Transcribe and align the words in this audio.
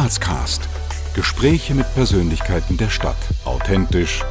Grazcast. 0.00 0.66
Gespräche 1.14 1.74
mit 1.74 1.84
Persönlichkeiten 1.92 2.78
der 2.78 2.88
Stadt. 2.88 3.18
Authentisch, 3.44 4.24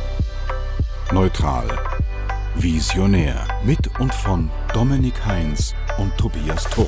neutral, 1.13 1.67
visionär. 2.55 3.47
Mit 3.63 3.99
und 3.99 4.11
von 4.11 4.49
Dominik 4.73 5.23
Heinz 5.23 5.75
und 5.99 6.17
Tobias 6.17 6.63
Turk. 6.71 6.87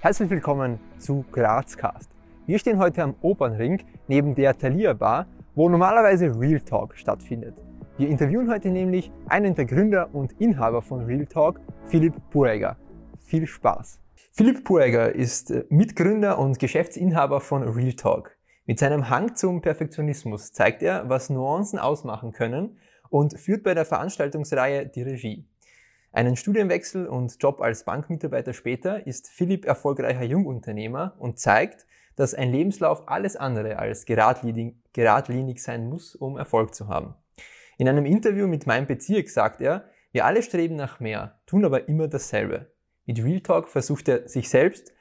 Herzlich 0.00 0.28
willkommen 0.28 0.78
zu 0.98 1.24
Grazcast. 1.32 2.10
Wir 2.44 2.58
stehen 2.58 2.78
heute 2.78 3.02
am 3.02 3.14
Opernring 3.22 3.82
neben 4.08 4.34
der 4.34 4.58
Thalia 4.58 4.92
Bar, 4.92 5.26
wo 5.54 5.70
normalerweise 5.70 6.38
Real 6.38 6.60
Talk 6.60 6.98
stattfindet. 6.98 7.54
Wir 7.96 8.10
interviewen 8.10 8.50
heute 8.50 8.68
nämlich 8.68 9.10
einen 9.26 9.54
der 9.54 9.64
Gründer 9.64 10.10
und 10.12 10.32
Inhaber 10.38 10.82
von 10.82 11.06
Real 11.06 11.24
Talk, 11.24 11.60
Philipp 11.86 12.12
Buregger. 12.30 12.76
Viel 13.20 13.46
Spaß! 13.46 14.00
Philipp 14.32 14.62
Puegger 14.62 15.12
ist 15.12 15.50
äh, 15.50 15.64
Mitgründer 15.70 16.38
und 16.38 16.60
Geschäftsinhaber 16.60 17.40
von 17.40 17.64
Real 17.64 17.94
Talk. 17.94 18.36
Mit 18.64 18.78
seinem 18.78 19.10
Hang 19.10 19.34
zum 19.34 19.60
Perfektionismus 19.60 20.52
zeigt 20.52 20.84
er, 20.84 21.08
was 21.08 21.30
Nuancen 21.30 21.80
ausmachen 21.80 22.32
können 22.32 22.78
und 23.08 23.38
führt 23.38 23.64
bei 23.64 23.74
der 23.74 23.84
Veranstaltungsreihe 23.84 24.86
die 24.86 25.02
Regie. 25.02 25.48
Einen 26.12 26.36
Studienwechsel 26.36 27.08
und 27.08 27.42
Job 27.42 27.60
als 27.60 27.84
Bankmitarbeiter 27.84 28.52
später 28.52 29.04
ist 29.04 29.28
Philipp 29.28 29.64
erfolgreicher 29.64 30.24
Jungunternehmer 30.24 31.16
und 31.18 31.40
zeigt, 31.40 31.86
dass 32.14 32.32
ein 32.32 32.52
Lebenslauf 32.52 33.08
alles 33.08 33.34
andere 33.34 33.80
als 33.80 34.06
geradlinig, 34.06 34.76
geradlinig 34.92 35.60
sein 35.60 35.88
muss, 35.88 36.14
um 36.14 36.38
Erfolg 36.38 36.74
zu 36.74 36.86
haben. 36.86 37.14
In 37.78 37.88
einem 37.88 38.06
Interview 38.06 38.46
mit 38.46 38.64
meinem 38.64 38.86
Bezirk 38.86 39.28
sagt 39.28 39.60
er, 39.60 39.86
wir 40.12 40.24
alle 40.24 40.42
streben 40.42 40.76
nach 40.76 41.00
mehr, 41.00 41.40
tun 41.46 41.64
aber 41.64 41.88
immer 41.88 42.06
dasselbe. 42.06 42.70
Mit 43.10 43.24
Real 43.24 43.40
Talk 43.40 43.68
versucht 43.68 44.06
er, 44.06 44.28
sich 44.28 44.48
selbst 44.48 44.92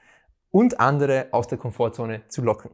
und 0.49 0.80
andere 0.80 1.27
aus 1.30 1.45
der 1.45 1.59
Komfortzone 1.59 2.24
zu 2.27 2.41
locken. 2.41 2.71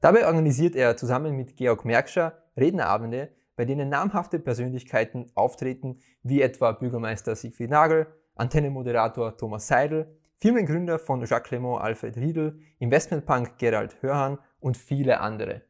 Dabei 0.00 0.24
organisiert 0.24 0.76
er 0.76 0.96
zusammen 0.96 1.34
mit 1.34 1.56
Georg 1.56 1.84
Merkscher 1.84 2.44
Rednerabende, 2.56 3.30
bei 3.56 3.64
denen 3.64 3.88
namhafte 3.88 4.38
Persönlichkeiten 4.38 5.32
auftreten, 5.34 5.98
wie 6.22 6.42
etwa 6.42 6.70
Bürgermeister 6.70 7.34
Siegfried 7.34 7.70
Nagel, 7.70 8.06
Antenne-Moderator 8.36 9.36
Thomas 9.36 9.66
Seidel, 9.66 10.06
Firmengründer 10.36 11.00
von 11.00 11.26
Jacques 11.26 11.48
Clement 11.48 11.80
Alfred 11.80 12.16
Riedel, 12.16 12.60
Investmentpunk 12.78 13.58
Gerald 13.58 14.00
Hörhan 14.00 14.38
und 14.60 14.76
viele 14.76 15.18
andere. 15.18 15.62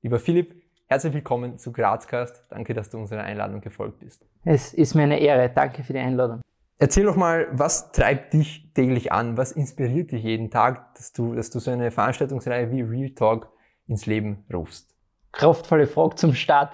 Lieber 0.00 0.18
Philipp, 0.18 0.54
herzlich 0.86 1.12
willkommen 1.12 1.58
zu 1.58 1.72
Grazcast. 1.72 2.46
Danke, 2.48 2.72
dass 2.72 2.88
du 2.88 2.96
unserer 2.96 3.22
Einladung 3.22 3.60
gefolgt 3.60 3.98
bist. 3.98 4.24
Es 4.46 4.72
ist 4.72 4.94
mir 4.94 5.02
eine 5.02 5.20
Ehre. 5.20 5.50
Danke 5.50 5.84
für 5.84 5.92
die 5.92 5.98
Einladung. 5.98 6.40
Erzähl 6.82 7.04
doch 7.04 7.16
mal, 7.16 7.46
was 7.52 7.92
treibt 7.92 8.32
dich 8.32 8.72
täglich 8.72 9.12
an? 9.12 9.36
Was 9.36 9.52
inspiriert 9.52 10.12
dich 10.12 10.22
jeden 10.24 10.50
Tag, 10.50 10.94
dass 10.94 11.12
du, 11.12 11.34
dass 11.34 11.50
du 11.50 11.58
so 11.58 11.70
eine 11.70 11.90
Veranstaltungsreihe 11.90 12.70
wie 12.70 12.80
Real 12.80 13.10
Talk 13.10 13.52
ins 13.86 14.06
Leben 14.06 14.46
rufst? 14.50 14.96
Kraftvolle 15.30 15.86
Frage 15.86 16.14
zum 16.16 16.32
Start. 16.32 16.72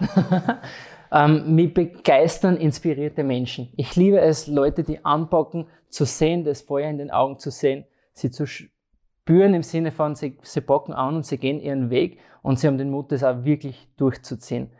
ähm, 1.12 1.56
mich 1.56 1.74
begeistern 1.74 2.56
inspirierte 2.56 3.24
Menschen. 3.24 3.72
Ich 3.76 3.96
liebe 3.96 4.20
es, 4.20 4.46
Leute, 4.46 4.84
die 4.84 5.04
anpacken, 5.04 5.66
zu 5.88 6.04
sehen, 6.04 6.44
das 6.44 6.62
Feuer 6.62 6.88
in 6.88 6.98
den 6.98 7.10
Augen 7.10 7.40
zu 7.40 7.50
sehen, 7.50 7.84
sie 8.12 8.30
zu 8.30 8.46
spüren 8.46 9.54
im 9.54 9.64
Sinne 9.64 9.90
von, 9.90 10.14
sie, 10.14 10.38
sie 10.42 10.60
packen 10.60 10.92
an 10.92 11.16
und 11.16 11.26
sie 11.26 11.38
gehen 11.38 11.58
ihren 11.58 11.90
Weg 11.90 12.20
und 12.42 12.60
sie 12.60 12.68
haben 12.68 12.78
den 12.78 12.92
Mut, 12.92 13.10
das 13.10 13.24
auch 13.24 13.44
wirklich 13.44 13.88
durchzuziehen. 13.96 14.70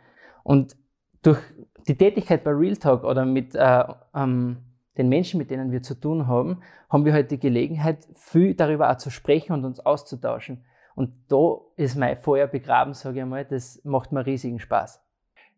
Und 0.43 0.77
durch 1.21 1.39
die 1.85 1.97
Tätigkeit 1.97 2.45
bei 2.45 2.51
Real 2.51 2.77
Talk 2.77 3.03
oder 3.03 3.25
mit 3.25 3.55
äh, 3.55 3.83
ähm, 4.15 4.59
den 4.97 5.09
Menschen, 5.09 5.37
mit 5.37 5.51
denen 5.51 5.71
wir 5.71 5.81
zu 5.81 5.99
tun 5.99 6.27
haben, 6.27 6.61
haben 6.89 7.05
wir 7.05 7.13
heute 7.13 7.29
die 7.29 7.39
Gelegenheit, 7.39 8.07
viel 8.15 8.55
darüber 8.55 8.91
auch 8.91 8.97
zu 8.97 9.09
sprechen 9.09 9.53
und 9.53 9.65
uns 9.65 9.79
auszutauschen. 9.79 10.65
Und 10.95 11.11
da 11.29 11.57
ist 11.75 11.95
mein 11.95 12.17
Feuer 12.17 12.47
begraben, 12.47 12.93
sage 12.93 13.19
ich 13.19 13.25
mal, 13.25 13.45
das 13.45 13.81
macht 13.83 14.11
mir 14.11 14.25
riesigen 14.25 14.59
Spaß. 14.59 15.03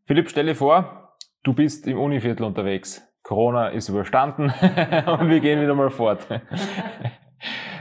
Philipp, 0.05 0.29
stell 0.29 0.47
dir 0.47 0.55
vor, 0.55 1.15
du 1.43 1.53
bist 1.53 1.87
im 1.87 1.97
Univiertel 1.97 2.43
unterwegs. 2.43 3.01
Corona 3.23 3.69
ist 3.69 3.89
überstanden 3.89 4.43
und 5.19 5.29
wir 5.29 5.39
gehen 5.39 5.61
wieder 5.61 5.75
mal 5.75 5.89
fort. 5.89 6.27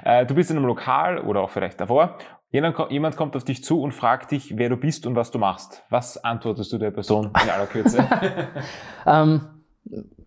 Äh, 0.05 0.25
du 0.25 0.35
bist 0.37 0.51
in 0.51 0.57
einem 0.57 0.65
Lokal 0.65 1.19
oder 1.19 1.41
auch 1.41 1.51
vielleicht 1.51 1.81
davor. 1.81 2.17
Jemand 2.51 3.17
kommt 3.17 3.37
auf 3.37 3.45
dich 3.45 3.63
zu 3.63 3.83
und 3.83 3.93
fragt 3.93 4.31
dich, 4.31 4.57
wer 4.57 4.71
du 4.71 4.77
bist 4.77 5.05
und 5.07 5.17
was 5.17 5.33
du 5.33 5.39
machst. 5.39 5.85
Was 5.91 6.23
antwortest 6.23 6.73
du 6.73 6.79
der 6.79 6.93
Person 6.93 7.33
in 7.43 7.51
aller 7.51 7.67
Kürze? 7.67 8.09
ähm, 9.07 9.58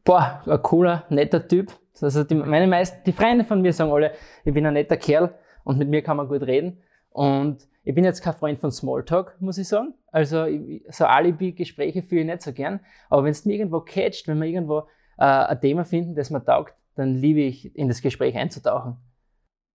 boah, 0.03 0.41
ein 0.45 0.61
cooler, 0.61 1.05
netter 1.09 1.47
Typ. 1.47 1.71
Also 2.01 2.23
die, 2.23 2.35
meine 2.35 2.67
meisten, 2.67 3.03
die 3.05 3.11
Freunde 3.11 3.43
von 3.43 3.61
mir 3.61 3.73
sagen 3.73 3.91
alle, 3.91 4.13
ich 4.43 4.53
bin 4.53 4.65
ein 4.65 4.73
netter 4.73 4.97
Kerl 4.97 5.33
und 5.63 5.77
mit 5.77 5.89
mir 5.89 6.01
kann 6.01 6.17
man 6.17 6.27
gut 6.27 6.41
reden. 6.41 6.81
Und 7.09 7.67
ich 7.83 7.93
bin 7.93 8.03
jetzt 8.03 8.21
kein 8.21 8.33
Freund 8.33 8.59
von 8.59 8.71
Smalltalk, 8.71 9.35
muss 9.39 9.57
ich 9.57 9.67
sagen. 9.67 9.93
Also 10.11 10.45
so 10.89 11.05
Alibi-Gespräche 11.05 12.03
fühle 12.03 12.21
ich 12.21 12.27
nicht 12.27 12.41
so 12.41 12.53
gern. 12.53 12.79
Aber 13.09 13.23
wenn 13.23 13.31
es 13.31 13.45
mir 13.45 13.53
irgendwo 13.53 13.81
catcht, 13.81 14.27
wenn 14.27 14.39
wir 14.39 14.47
irgendwo 14.47 14.79
äh, 15.17 15.23
ein 15.23 15.61
Thema 15.61 15.83
finden, 15.83 16.15
das 16.15 16.29
mir 16.29 16.43
taugt, 16.43 16.75
dann 16.95 17.15
liebe 17.15 17.41
ich, 17.41 17.75
in 17.75 17.87
das 17.87 18.01
Gespräch 18.01 18.35
einzutauchen. 18.35 18.97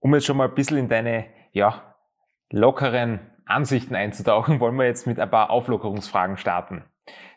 Um 0.00 0.14
jetzt 0.14 0.26
schon 0.26 0.36
mal 0.36 0.48
ein 0.48 0.54
bisschen 0.54 0.78
in 0.78 0.88
deine 0.88 1.26
ja, 1.52 1.94
lockeren 2.50 3.20
Ansichten 3.44 3.94
einzutauchen, 3.94 4.60
wollen 4.60 4.76
wir 4.76 4.86
jetzt 4.86 5.06
mit 5.06 5.18
ein 5.18 5.30
paar 5.30 5.50
Auflockerungsfragen 5.50 6.36
starten. 6.36 6.84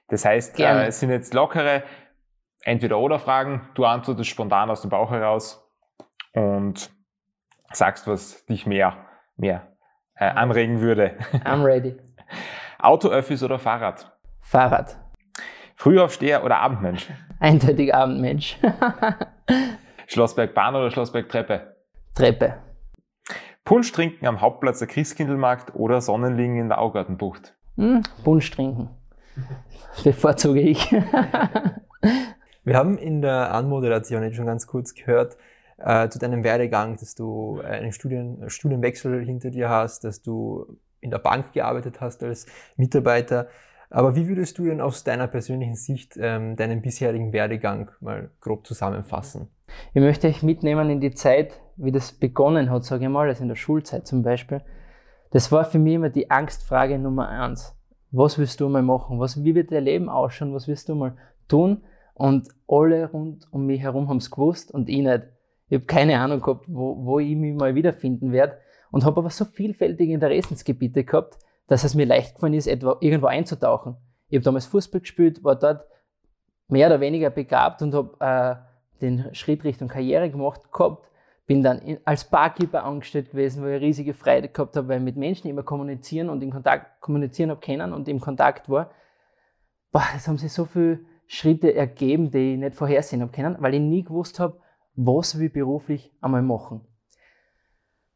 Das 0.08 0.26
heißt, 0.26 0.60
äh, 0.60 0.88
es 0.88 1.00
sind 1.00 1.12
jetzt 1.12 1.34
lockere, 1.34 1.84
Entweder-Oder-Fragen. 2.64 3.70
Du 3.74 3.86
antwortest 3.86 4.30
spontan 4.30 4.70
aus 4.70 4.82
dem 4.82 4.90
Bauch 4.90 5.12
heraus 5.12 5.66
und 6.34 6.90
sagst, 7.72 8.08
was 8.08 8.46
dich 8.46 8.66
mehr, 8.66 8.98
mehr 9.38 9.68
äh, 10.16 10.26
anregen 10.26 10.82
würde. 10.82 11.18
I'm 11.46 11.64
ready. 11.64 11.96
Auto, 12.78 13.10
Öffis 13.10 13.44
oder 13.44 13.60
Fahrrad? 13.60 14.12
Fahrrad. 14.42 14.98
Frühaufsteher 15.76 16.44
oder 16.44 16.58
Abendmensch? 16.58 17.08
Eindeutig 17.40 17.94
Abendmensch. 17.94 18.58
Schlossberg 20.08 20.54
Bahn 20.54 20.76
oder 20.76 20.92
Schlossberg 20.92 21.30
Treppe? 21.30 21.76
Treppe. 22.16 22.58
Punsch 23.64 23.92
trinken 23.92 24.26
am 24.26 24.42
Hauptplatz 24.42 24.80
der 24.80 24.88
Christkindlmarkt 24.88 25.76
oder 25.76 26.02
Sonnenliegen 26.02 26.58
in 26.58 26.70
der 26.70 26.80
Augartenbucht? 26.80 27.54
Hm, 27.78 28.02
Punsch 28.24 28.50
trinken. 28.52 28.90
Bevorzuge 30.04 30.60
ich. 30.62 30.94
Wir 32.70 32.78
haben 32.78 33.00
in 33.00 33.24
der 33.24 33.52
Anmoderation 33.52 34.22
jetzt 34.22 34.36
schon 34.36 34.46
ganz 34.46 34.68
kurz 34.68 34.94
gehört 34.94 35.38
äh, 35.80 36.08
zu 36.08 36.20
deinem 36.20 36.44
Werdegang, 36.44 36.98
dass 36.98 37.16
du 37.16 37.60
einen 37.62 37.92
Studien, 37.92 38.48
Studienwechsel 38.48 39.26
hinter 39.26 39.50
dir 39.50 39.70
hast, 39.70 40.04
dass 40.04 40.22
du 40.22 40.78
in 41.02 41.10
der 41.10 41.18
Bank 41.18 41.52
gearbeitet 41.54 42.00
hast 42.00 42.22
als 42.22 42.46
Mitarbeiter. 42.78 43.48
Aber 43.90 44.16
wie 44.16 44.28
würdest 44.28 44.60
du 44.60 44.66
denn 44.66 44.82
aus 44.82 45.04
deiner 45.04 45.26
persönlichen 45.26 45.74
Sicht 45.74 46.16
ähm, 46.22 46.58
deinen 46.58 46.84
bisherigen 46.84 47.34
Werdegang 47.34 47.90
mal 48.02 48.30
grob 48.40 48.68
zusammenfassen? 48.68 49.48
Ich 49.96 50.02
möchte 50.04 50.28
euch 50.28 50.44
mitnehmen 50.44 50.92
in 50.92 51.02
die 51.02 51.16
Zeit, 51.16 51.60
wie 51.76 51.92
das 51.92 52.12
begonnen 52.12 52.70
hat, 52.70 52.84
sage 52.84 53.06
ich 53.06 53.10
mal, 53.10 53.28
also 53.28 53.42
in 53.42 53.50
der 53.50 53.56
Schulzeit 53.56 54.06
zum 54.06 54.22
Beispiel. 54.22 54.62
Das 55.32 55.52
war 55.52 55.66
für 55.66 55.80
mich 55.80 55.96
immer 55.96 56.10
die 56.10 56.30
Angstfrage 56.30 57.00
Nummer 57.00 57.30
eins. 57.30 57.76
Was 58.12 58.38
willst 58.38 58.60
du 58.60 58.70
mal 58.70 58.84
machen? 58.84 59.20
Was, 59.20 59.44
wie 59.44 59.56
wird 59.56 59.72
dein 59.72 59.86
Leben 59.86 60.08
ausschauen? 60.08 60.54
Was 60.54 60.68
willst 60.68 60.88
du 60.88 60.94
mal 60.94 61.18
tun? 61.48 61.82
Und 62.20 62.50
alle 62.68 63.10
rund 63.10 63.48
um 63.50 63.66
mich 63.66 63.80
herum 63.80 64.10
haben 64.10 64.18
es 64.18 64.30
gewusst 64.30 64.74
und 64.74 64.90
ich 64.90 64.98
nicht. 64.98 65.24
Ich 65.70 65.78
habe 65.78 65.86
keine 65.86 66.20
Ahnung 66.20 66.42
gehabt, 66.42 66.66
wo, 66.68 67.06
wo 67.06 67.20
ich 67.20 67.34
mich 67.34 67.56
mal 67.56 67.76
wiederfinden 67.76 68.34
werde. 68.34 68.58
Und 68.92 69.06
habe 69.06 69.22
aber 69.22 69.30
so 69.30 69.46
vielfältige 69.46 70.12
Interessensgebiete 70.12 71.06
gehabt, 71.06 71.38
dass 71.68 71.86
es 71.86 71.96
mir 71.96 72.06
leicht 72.06 72.36
gefallen 72.36 72.56
ist, 72.56 72.68
etwa 72.68 72.98
irgendwo 73.00 73.28
einzutauchen. 73.28 73.96
Ich 74.28 74.36
habe 74.36 74.44
damals 74.44 74.66
Fußball 74.66 75.00
gespielt, 75.00 75.46
war 75.46 75.56
dort 75.56 75.86
mehr 76.68 76.88
oder 76.88 77.00
weniger 77.00 77.30
begabt 77.30 77.82
und 77.82 77.94
habe 77.94 78.18
äh, 78.20 79.00
den 79.00 79.34
Schritt 79.34 79.64
Richtung 79.64 79.88
Karriere 79.88 80.30
gemacht 80.30 80.74
gehabt. 80.74 81.08
Bin 81.48 81.64
dann 81.64 81.80
in, 81.80 82.00
als 82.04 82.26
Barkeeper 82.26 82.84
angestellt 82.84 83.32
gewesen, 83.32 83.64
wo 83.64 83.68
ich 83.68 83.80
riesige 83.80 84.14
Freude 84.14 84.50
gehabt 84.50 84.76
habe, 84.76 84.90
weil 84.90 84.98
ich 84.98 85.06
mit 85.06 85.16
Menschen 85.16 85.48
immer 85.48 85.64
kommunizieren 85.64 86.28
und 86.28 86.44
in 86.44 86.52
Kontakt 86.52 87.00
kommunizieren 87.00 87.52
habe 87.52 87.62
können 87.62 87.94
und 87.94 88.10
im 88.10 88.20
Kontakt 88.20 88.68
war. 88.68 88.92
Boah, 89.94 90.04
das 90.14 90.28
haben 90.28 90.38
sich 90.38 90.52
so 90.52 90.66
viel 90.66 91.06
Schritte 91.32 91.76
ergeben, 91.76 92.32
die 92.32 92.54
ich 92.54 92.58
nicht 92.58 92.74
vorhersehen 92.74 93.22
habe 93.22 93.32
können, 93.32 93.56
weil 93.60 93.76
ich 93.76 93.80
nie 93.80 94.04
gewusst 94.04 94.40
habe, 94.40 94.58
was 94.96 95.36
ich 95.36 95.54
beruflich 95.54 96.12
einmal 96.22 96.42
machen. 96.42 96.82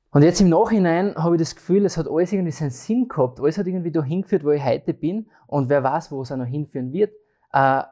Und 0.10 0.24
jetzt 0.24 0.42
im 0.42 0.50
Nachhinein 0.50 1.13
habe 1.15 1.36
ich 1.36 1.39
das 1.39 1.56
Gefühl, 1.56 1.86
es 1.86 1.95
hat 1.95 2.07
alles 2.10 2.33
irgendwie 2.33 2.51
seinen 2.51 2.71
Sinn 2.71 3.07
gehabt. 3.07 3.39
Alles 3.39 3.60
hat 3.60 3.68
irgendwie 3.68 3.92
dahin 3.92 4.24
geführt, 4.24 4.44
wo 4.44 4.50
ich 4.50 4.65
heute 4.65 4.95
bin. 4.95 5.27
Und 5.45 5.69
wer 5.69 5.83
weiß, 5.83 6.12
wo 6.12 6.24
es 6.24 6.31
auch 6.31 6.38
noch 6.38 6.48
hinführen 6.48 6.92
wird. 6.92 7.13
Äh, 7.51 7.83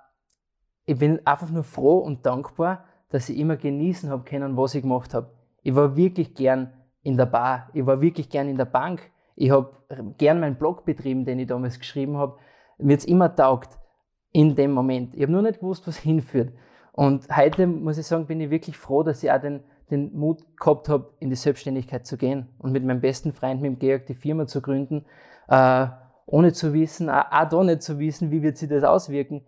ich 0.86 0.98
bin 0.98 1.26
einfach 1.26 1.52
nur 1.52 1.64
froh 1.64 2.00
und 2.00 2.26
dankbar, 2.26 2.86
dass 3.10 3.30
ich 3.30 3.38
immer 3.38 3.58
genießen 3.58 4.10
habe 4.10 4.24
können, 4.24 4.58
was 4.58 4.74
ich 4.74 4.82
gemacht 4.82 5.14
habe. 5.14 5.32
Ich 5.62 5.76
war 5.76 5.96
wirklich 5.96 6.34
gern 6.34 6.74
in 7.04 7.16
der 7.16 7.28
Bar. 7.28 7.70
Ich 7.74 7.86
war 7.86 8.02
wirklich 8.02 8.28
gern 8.28 8.50
in 8.50 8.58
der 8.58 8.66
Bank. 8.66 9.12
Ich 9.36 9.52
habe 9.52 9.72
gern 10.18 10.40
meinen 10.40 10.56
Blog 10.56 10.84
betrieben, 10.84 11.26
den 11.26 11.38
ich 11.38 11.48
damals 11.48 11.78
geschrieben 11.78 12.18
habe. 12.18 12.38
Mir 12.80 12.98
hat 12.98 13.06
immer 13.06 13.36
taugt 13.36 13.78
in 14.32 14.56
dem 14.56 14.72
Moment. 14.72 15.16
Ich 15.16 15.22
habe 15.22 15.32
nur 15.32 15.42
nicht 15.42 15.60
gewusst, 15.60 15.88
was 15.88 15.98
hinführt. 16.00 16.54
Und 16.94 17.36
heute 17.36 17.68
muss 17.68 17.98
ich 17.98 18.06
sagen, 18.06 18.26
bin 18.26 18.42
ich 18.42 18.50
wirklich 18.50 18.78
froh, 18.78 19.04
dass 19.04 19.24
ich 19.24 19.32
auch 19.32 19.40
den, 19.40 19.62
den 19.90 20.14
Mut 20.14 20.42
gehabt 20.58 20.90
habe, 20.90 21.14
in 21.20 21.30
die 21.30 21.36
Selbstständigkeit 21.36 22.06
zu 22.06 22.18
gehen 22.18 22.50
und 22.60 22.72
mit 22.72 22.84
meinem 22.84 23.02
besten 23.02 23.32
Freund, 23.32 23.62
mit 23.62 23.72
dem 23.72 23.80
Georg, 23.80 24.06
die 24.08 24.14
Firma 24.14 24.46
zu 24.46 24.62
gründen, 24.62 25.06
äh, 25.48 25.88
ohne 26.26 26.54
zu 26.54 26.74
wissen, 26.74 27.10
auch, 27.10 27.32
auch 27.32 27.50
da 27.50 27.64
nicht 27.64 27.82
zu 27.82 28.00
wissen, 28.00 28.32
wie 28.32 28.42
wird 28.42 28.58
sich 28.58 28.70
das 28.70 28.84
auswirken. 28.84 29.46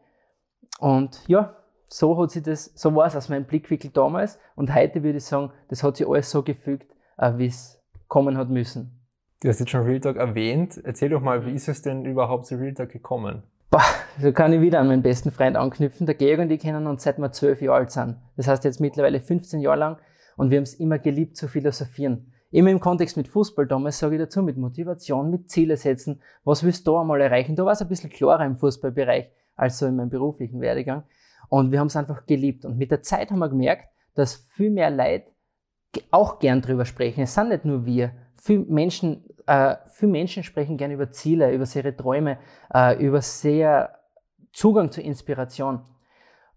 Und 0.80 1.28
ja, 1.28 1.56
so 1.88 2.18
hat 2.18 2.32
sich 2.32 2.44
das, 2.44 2.72
so 2.76 2.96
war 2.96 3.06
es 3.06 3.16
aus 3.16 3.30
meinem 3.30 3.46
Blickwinkel 3.46 3.92
damals. 3.92 4.40
Und 4.56 4.74
heute 4.74 5.04
würde 5.04 5.18
ich 5.18 5.26
sagen, 5.26 5.52
das 5.68 5.84
hat 5.84 5.98
sich 5.98 6.08
alles 6.08 6.32
so 6.32 6.44
gefügt, 6.44 6.92
äh, 7.18 7.34
wie 7.38 7.48
es 7.48 7.82
kommen 8.08 8.38
hat 8.38 8.50
müssen. 8.50 9.00
Du 9.42 9.50
hast 9.50 9.60
jetzt 9.60 9.70
schon 9.70 9.84
Real 9.86 10.00
Talk 10.00 10.18
erwähnt. 10.18 10.80
Erzähl 10.84 11.10
doch 11.10 11.22
mal, 11.22 11.46
wie 11.46 11.52
ist 11.52 11.68
es 11.68 11.82
denn 11.82 12.06
überhaupt 12.06 12.46
zu 12.46 12.56
Real 12.56 12.74
Talk 12.74 12.90
gekommen? 12.90 13.44
Boah, 13.74 13.82
so 14.22 14.32
kann 14.32 14.54
ich 14.54 14.62
wieder 14.62 14.80
an 14.80 14.88
meinen 14.88 15.02
besten 15.02 15.32
Freund 15.32 15.58
anknüpfen. 15.58 16.06
Der 16.06 16.14
Georg 16.14 16.42
und 16.42 16.52
ich 16.52 16.62
kennen 16.62 16.86
uns 16.86 17.02
seit 17.02 17.18
wir 17.18 17.32
zwölf 17.32 17.60
Jahre 17.60 17.80
alt 17.80 17.90
sind. 17.90 18.18
Das 18.38 18.48
heißt 18.48 18.64
jetzt 18.66 18.80
mittlerweile 18.80 19.20
15 19.20 19.62
Jahre 19.62 19.80
lang 19.80 19.98
und 20.38 20.52
wir 20.52 20.58
haben 20.58 20.64
es 20.64 20.76
immer 20.76 21.00
geliebt 21.00 21.38
zu 21.38 21.48
philosophieren. 21.48 22.32
Immer 22.52 22.70
im 22.70 22.80
Kontext 22.80 23.18
mit 23.18 23.28
Fußball 23.28 23.66
damals 23.66 23.98
sage 23.98 24.14
ich 24.14 24.22
dazu, 24.22 24.44
mit 24.44 24.58
Motivation, 24.58 25.32
mit 25.32 25.50
Ziele 25.50 25.76
setzen. 25.76 26.22
Was 26.44 26.64
willst 26.64 26.86
du 26.86 26.96
einmal 26.96 27.20
erreichen? 27.20 27.56
Da 27.56 27.66
war 27.66 27.72
es 27.72 27.82
ein 27.82 27.88
bisschen 27.88 28.12
klarer 28.12 28.46
im 28.46 28.58
Fußballbereich 28.58 29.32
als 29.56 29.80
so 29.80 29.88
in 29.88 29.96
meinem 29.96 30.12
beruflichen 30.12 30.62
Werdegang. 30.62 31.06
Und 31.50 31.72
wir 31.72 31.80
haben 31.80 31.88
es 31.88 31.96
einfach 31.96 32.28
geliebt. 32.28 32.66
Und 32.66 32.78
mit 32.78 32.92
der 32.92 33.02
Zeit 33.02 33.32
haben 33.32 33.40
wir 33.40 33.50
gemerkt, 33.50 33.88
dass 34.14 34.36
viel 34.36 34.70
mehr 34.70 34.92
Leute 34.92 35.32
auch 36.12 36.38
gern 36.38 36.62
drüber 36.62 36.86
sprechen. 36.86 37.22
Es 37.22 37.34
sind 37.34 37.50
nicht 37.50 37.66
nur 37.66 37.88
wir. 37.88 38.12
Viel 38.46 38.60
Menschen, 38.60 39.24
äh, 39.48 39.78
viele 39.94 40.12
Menschen 40.12 40.44
sprechen 40.44 40.76
gern 40.76 40.92
über 40.92 41.10
Ziele, 41.12 41.54
über 41.54 41.66
ihre 41.74 41.96
Träume, 41.96 42.40
äh, 42.74 43.02
über 43.02 43.22
sehr 43.22 43.98
Zugang 44.52 44.92
zur 44.92 45.06
Inspiration. 45.06 45.80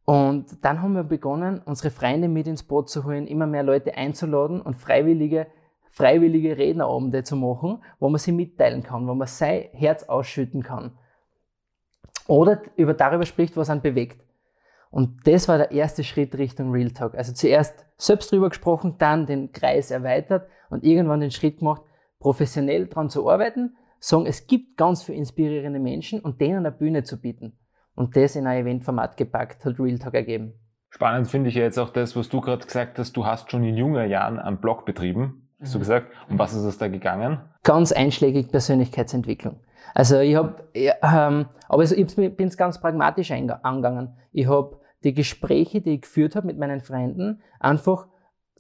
Und 0.05 0.65
dann 0.65 0.83
haben 0.83 0.95
wir 0.95 1.05
begonnen, 1.05 1.63
unsere 1.65 1.91
Freunde 1.93 2.27
mit 2.27 2.49
ins 2.49 2.65
Boot 2.65 2.91
zu 2.91 3.05
holen, 3.05 3.29
immer 3.29 3.47
mehr 3.47 3.63
Leute 3.63 3.95
einzuladen 3.97 4.61
und 4.61 4.75
freiwillige, 4.75 5.47
freiwillige 5.91 6.59
Rednerabende 6.59 7.23
zu 7.23 7.37
machen, 7.37 7.81
wo 8.01 8.09
man 8.09 8.19
sie 8.19 8.33
mitteilen 8.33 8.83
kann, 8.83 9.07
wo 9.07 9.15
man 9.15 9.29
sein 9.29 9.69
Herz 9.73 10.03
ausschütten 10.03 10.65
kann. 10.65 10.99
Oder 12.27 12.63
über 12.75 12.95
darüber 12.95 13.27
spricht, 13.27 13.57
was 13.57 13.71
einen 13.71 13.83
bewegt. 13.83 14.26
Und 14.91 15.27
das 15.27 15.49
war 15.49 15.59
der 15.59 15.73
erste 15.73 16.05
Schritt 16.05 16.37
Richtung 16.39 16.71
Real 16.71 16.91
Talk. 16.91 17.15
Also 17.15 17.33
zuerst 17.33 17.87
selbst 17.97 18.31
drüber 18.31 18.49
gesprochen, 18.49 18.97
dann 18.99 19.27
den 19.27 19.53
Kreis 19.53 19.91
erweitert 19.91 20.49
und 20.71 20.85
irgendwann 20.85 21.21
den 21.21 21.31
Schritt 21.31 21.59
gemacht, 21.59 21.83
professionell 22.19 22.87
daran 22.87 23.11
zu 23.11 23.29
arbeiten, 23.29 23.77
sagen, 23.99 24.27
es 24.27 24.47
gibt 24.47 24.77
ganz 24.77 25.03
viele 25.03 25.19
inspirierende 25.19 25.81
Menschen 25.81 26.21
und 26.21 26.41
denen 26.41 26.59
eine 26.59 26.73
Bühne 26.73 27.03
zu 27.03 27.21
bieten 27.21 27.59
und 27.95 28.17
das 28.17 28.37
in 28.37 28.47
ein 28.47 28.63
Eventformat 28.63 29.17
gepackt, 29.17 29.65
hat 29.65 29.79
Real 29.79 29.99
Talk 29.99 30.15
ergeben. 30.15 30.55
Spannend 30.91 31.29
finde 31.29 31.51
ich 31.51 31.57
ja 31.57 31.63
jetzt 31.63 31.79
auch 31.79 31.91
das, 31.91 32.17
was 32.17 32.29
du 32.29 32.41
gerade 32.41 32.65
gesagt 32.65 32.99
hast, 32.99 33.17
du 33.17 33.27
hast 33.27 33.51
schon 33.51 33.65
in 33.65 33.77
jungen 33.77 34.09
Jahren 34.09 34.39
einen 34.39 34.59
Blog 34.59 34.87
betrieben, 34.87 35.49
hast 35.61 35.75
du 35.75 35.79
mhm. 35.79 35.83
gesagt. 35.83 36.13
Um 36.29 36.39
was 36.39 36.55
ist 36.55 36.63
es 36.63 36.79
da 36.79 36.89
gegangen? 36.89 37.41
Ganz 37.65 37.93
einschlägig 37.93 38.51
Persönlichkeitsentwicklung. 38.51 39.61
Also 39.95 40.19
ich 40.19 40.35
habe, 40.37 40.69
ähm, 40.75 41.47
aber 41.69 41.83
ich 41.83 42.17
bin 42.17 42.49
es 42.49 42.57
ganz 42.57 42.81
pragmatisch 42.81 43.31
angegangen. 43.31 44.17
Ich 44.33 44.47
habe 44.47 44.81
die 45.05 45.15
Gespräche, 45.15 45.81
die 45.81 45.95
ich 45.95 46.03
geführt 46.03 46.37
habe 46.37 46.47
mit 46.47 46.59
meinen 46.59 46.81
Freunden, 46.81 47.41
einfach 47.61 48.09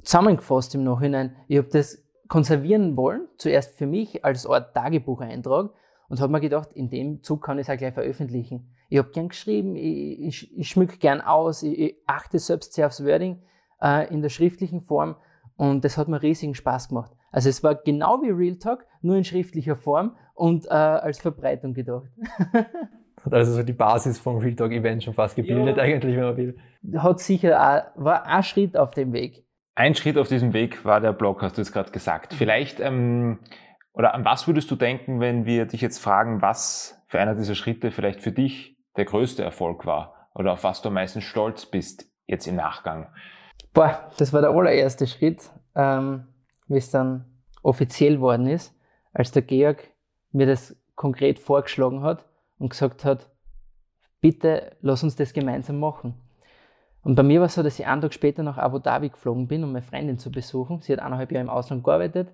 zusammengefasst 0.02 0.75
im 0.75 0.84
Nachhinein. 0.84 1.37
Ich 1.49 1.58
habe 1.58 1.69
das 1.69 2.02
konservieren 2.28 2.96
wollen, 2.96 3.28
zuerst 3.38 3.76
für 3.76 3.87
mich 3.87 4.25
als 4.25 4.46
Art 4.46 4.75
Tagebucheintrag 4.75 5.70
und 6.08 6.20
habe 6.20 6.32
mir 6.32 6.40
gedacht, 6.40 6.73
in 6.73 6.88
dem 6.88 7.23
Zug 7.23 7.44
kann 7.44 7.58
ich 7.58 7.69
es 7.69 7.75
auch 7.75 7.78
gleich 7.78 7.94
veröffentlichen. 7.94 8.73
Ich 8.88 8.99
habe 8.99 9.11
gern 9.11 9.28
geschrieben, 9.28 9.76
ich, 9.76 10.20
ich, 10.20 10.58
ich 10.58 10.69
schmück 10.69 11.00
gern 11.00 11.20
aus, 11.20 11.62
ich, 11.62 11.78
ich, 11.78 11.96
achte 12.06 12.38
selbst 12.38 12.75
sehr 12.75 12.87
aufs 12.87 13.05
Wording 13.05 13.43
äh, 13.82 14.12
in 14.12 14.23
der 14.23 14.28
schriftlichen 14.28 14.82
Form 14.82 15.17
und 15.56 15.84
das 15.84 15.99
hat 15.99 16.08
mir 16.08 16.23
riesigen 16.23 16.55
Spaß 16.55 16.88
gemacht. 16.88 17.12
Also 17.31 17.49
es 17.49 17.62
war 17.62 17.75
genau 17.75 18.23
wie 18.23 18.31
Real 18.31 18.56
Talk, 18.56 18.87
nur 19.02 19.17
in 19.17 19.25
schriftlicher 19.25 19.76
Form 19.76 20.17
und 20.34 20.67
äh, 20.67 20.70
als 20.70 21.19
Verbreitung 21.19 21.75
gedacht. 21.75 22.08
Hat 23.25 23.34
also 23.34 23.52
so 23.52 23.62
die 23.62 23.73
Basis 23.73 24.19
vom 24.19 24.38
Real 24.38 24.55
Talk 24.55 24.73
Event 24.73 25.02
schon 25.02 25.14
fast 25.14 25.37
gebildet, 25.37 25.76
ja. 25.76 25.82
eigentlich, 25.82 26.17
wenn 26.17 26.25
man 26.25 26.37
will. 26.37 26.56
Hat 26.96 27.20
sicher 27.20 27.61
auch, 27.61 28.05
war 28.05 28.26
ein 28.26 28.43
Schritt 28.43 28.76
auf 28.76 28.93
dem 28.93 29.12
Weg. 29.12 29.44
Ein 29.75 29.94
Schritt 29.94 30.17
auf 30.17 30.28
diesem 30.28 30.52
Weg 30.52 30.84
war 30.84 31.00
der 31.00 31.12
Blog, 31.12 31.43
hast 31.43 31.56
du 31.56 31.61
jetzt 31.61 31.73
gerade 31.73 31.90
gesagt. 31.90 32.32
Vielleicht, 32.32 32.81
ähm, 32.81 33.40
oder 33.93 34.14
an 34.14 34.25
was 34.25 34.46
würdest 34.46 34.70
du 34.70 34.76
denken, 34.76 35.20
wenn 35.20 35.44
wir 35.44 35.67
dich 35.67 35.81
jetzt 35.81 35.99
fragen, 35.99 36.40
was 36.40 37.02
für 37.08 37.19
einer 37.19 37.34
dieser 37.34 37.55
Schritte 37.55 37.90
vielleicht 37.90 38.23
für 38.23 38.32
dich 38.32 38.76
der 38.96 39.05
größte 39.05 39.43
Erfolg 39.43 39.87
war 39.87 40.28
oder 40.34 40.52
auf 40.52 40.64
was 40.64 40.82
du 40.82 40.88
am 40.88 40.94
meisten 40.94 41.20
stolz 41.20 41.67
bist 41.67 42.11
jetzt 42.26 42.46
im 42.46 42.56
Nachgang? 42.56 43.08
Boah, 43.73 44.11
das 44.19 44.32
war 44.32 44.40
der 44.40 44.50
allererste 44.50 45.06
Schritt, 45.06 45.50
ähm, 45.75 46.26
wie 46.68 46.78
es 46.78 46.90
dann 46.90 47.24
offiziell 47.62 48.20
worden 48.20 48.46
ist, 48.46 48.74
als 49.12 49.32
der 49.32 49.42
Georg 49.42 49.90
mir 50.32 50.46
das 50.46 50.76
konkret 50.94 51.38
vorgeschlagen 51.38 52.02
hat 52.02 52.24
und 52.58 52.70
gesagt 52.70 53.04
hat, 53.04 53.30
bitte 54.20 54.76
lass 54.80 55.02
uns 55.02 55.16
das 55.16 55.32
gemeinsam 55.32 55.78
machen. 55.78 56.14
Und 57.02 57.14
bei 57.14 57.22
mir 57.22 57.40
war 57.40 57.46
es 57.46 57.54
so, 57.54 57.62
dass 57.62 57.78
ich 57.78 57.86
einen 57.86 58.00
Tag 58.00 58.12
später 58.12 58.42
nach 58.42 58.58
Abu 58.58 58.80
Dhabi 58.80 59.10
geflogen 59.10 59.46
bin, 59.46 59.62
um 59.62 59.72
meine 59.72 59.82
Freundin 59.82 60.18
zu 60.18 60.32
besuchen. 60.32 60.80
Sie 60.80 60.92
hat 60.92 60.98
eineinhalb 60.98 61.30
Jahre 61.30 61.44
im 61.44 61.50
Ausland 61.50 61.84
gearbeitet. 61.84 62.32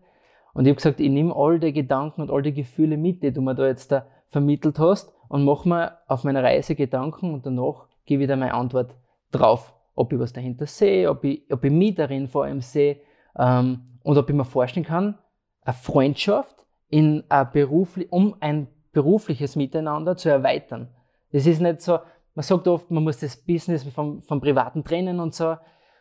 Und 0.55 0.65
ich 0.65 0.71
habe 0.71 0.77
gesagt, 0.77 1.01
ich 1.01 1.11
nehme 1.11 1.35
all 1.37 1.61
die 1.61 1.73
Gedanken 1.73 2.23
und 2.23 2.31
all 2.31 2.43
die 2.43 2.55
Gefühle 2.55 2.97
mit, 2.97 3.23
die 3.23 3.33
du 3.33 3.43
mir 3.43 3.55
da 3.55 3.67
jetzt 3.67 3.93
da 3.93 4.07
vermittelt 4.29 4.79
hast 4.79 5.13
und 5.29 5.45
mache 5.45 5.69
mir 5.69 5.99
auf 6.09 6.25
meiner 6.25 6.43
Reise 6.43 6.75
Gedanken 6.75 7.35
und 7.35 7.45
danach 7.45 7.87
gebe 8.07 8.23
ich 8.23 8.29
dir 8.29 8.37
meine 8.37 8.55
Antwort 8.55 8.95
drauf. 9.31 9.75
Ob 9.95 10.13
ich 10.13 10.19
was 10.19 10.33
dahinter 10.33 10.67
sehe, 10.67 11.11
ob 11.11 11.23
ich, 11.25 11.45
ob 11.51 11.63
ich 11.65 11.71
mich 11.71 11.95
darin 11.95 12.27
vor 12.27 12.45
allem 12.45 12.63
sehe 12.63 12.97
ähm, 13.39 13.92
und 14.03 14.19
ob 14.19 14.29
ich 14.29 14.37
mir 14.37 14.45
vorstellen 14.45 14.87
kann, 14.87 15.19
eine 15.63 15.75
Freundschaft 15.75 16.67
in 16.89 17.25
ein 17.29 17.51
beruflich, 17.53 18.11
um 18.11 18.37
ein 18.41 18.69
berufliches 18.93 19.57
Miteinander 19.57 20.17
zu 20.17 20.29
erweitern. 20.29 20.89
Das 21.33 21.47
ist 21.47 21.61
nicht 21.61 21.81
so, 21.81 21.99
man 22.35 22.43
sagt 22.43 22.69
oft, 22.69 22.91
man 22.91 23.05
muss 23.05 23.19
das 23.19 23.37
Business 23.37 23.85
vom, 23.85 24.21
vom 24.21 24.41
Privaten 24.41 24.85
trennen 24.85 25.21
und 25.21 25.35
so. 25.35 25.57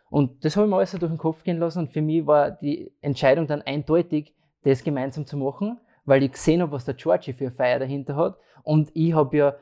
Und 0.09 0.43
das 0.43 0.55
habe 0.55 0.65
ich 0.65 0.69
mir 0.69 0.77
alles 0.77 0.91
so 0.91 0.97
durch 0.97 1.11
den 1.11 1.17
Kopf 1.17 1.43
gehen 1.43 1.57
lassen 1.57 1.79
und 1.79 1.91
für 1.91 2.01
mich 2.01 2.25
war 2.25 2.51
die 2.51 2.91
Entscheidung 3.01 3.47
dann 3.47 3.61
eindeutig, 3.61 4.33
das 4.63 4.83
gemeinsam 4.83 5.25
zu 5.25 5.37
machen 5.37 5.79
weil 6.05 6.23
ich 6.23 6.31
gesehen 6.31 6.61
habe, 6.61 6.71
was 6.71 6.85
der 6.85 6.95
Georgie 6.95 7.33
für 7.33 7.45
eine 7.45 7.51
Feier 7.51 7.79
dahinter 7.79 8.15
hat. 8.15 8.37
Und 8.63 8.91
ich 8.93 9.13
habe 9.13 9.37
ja 9.37 9.55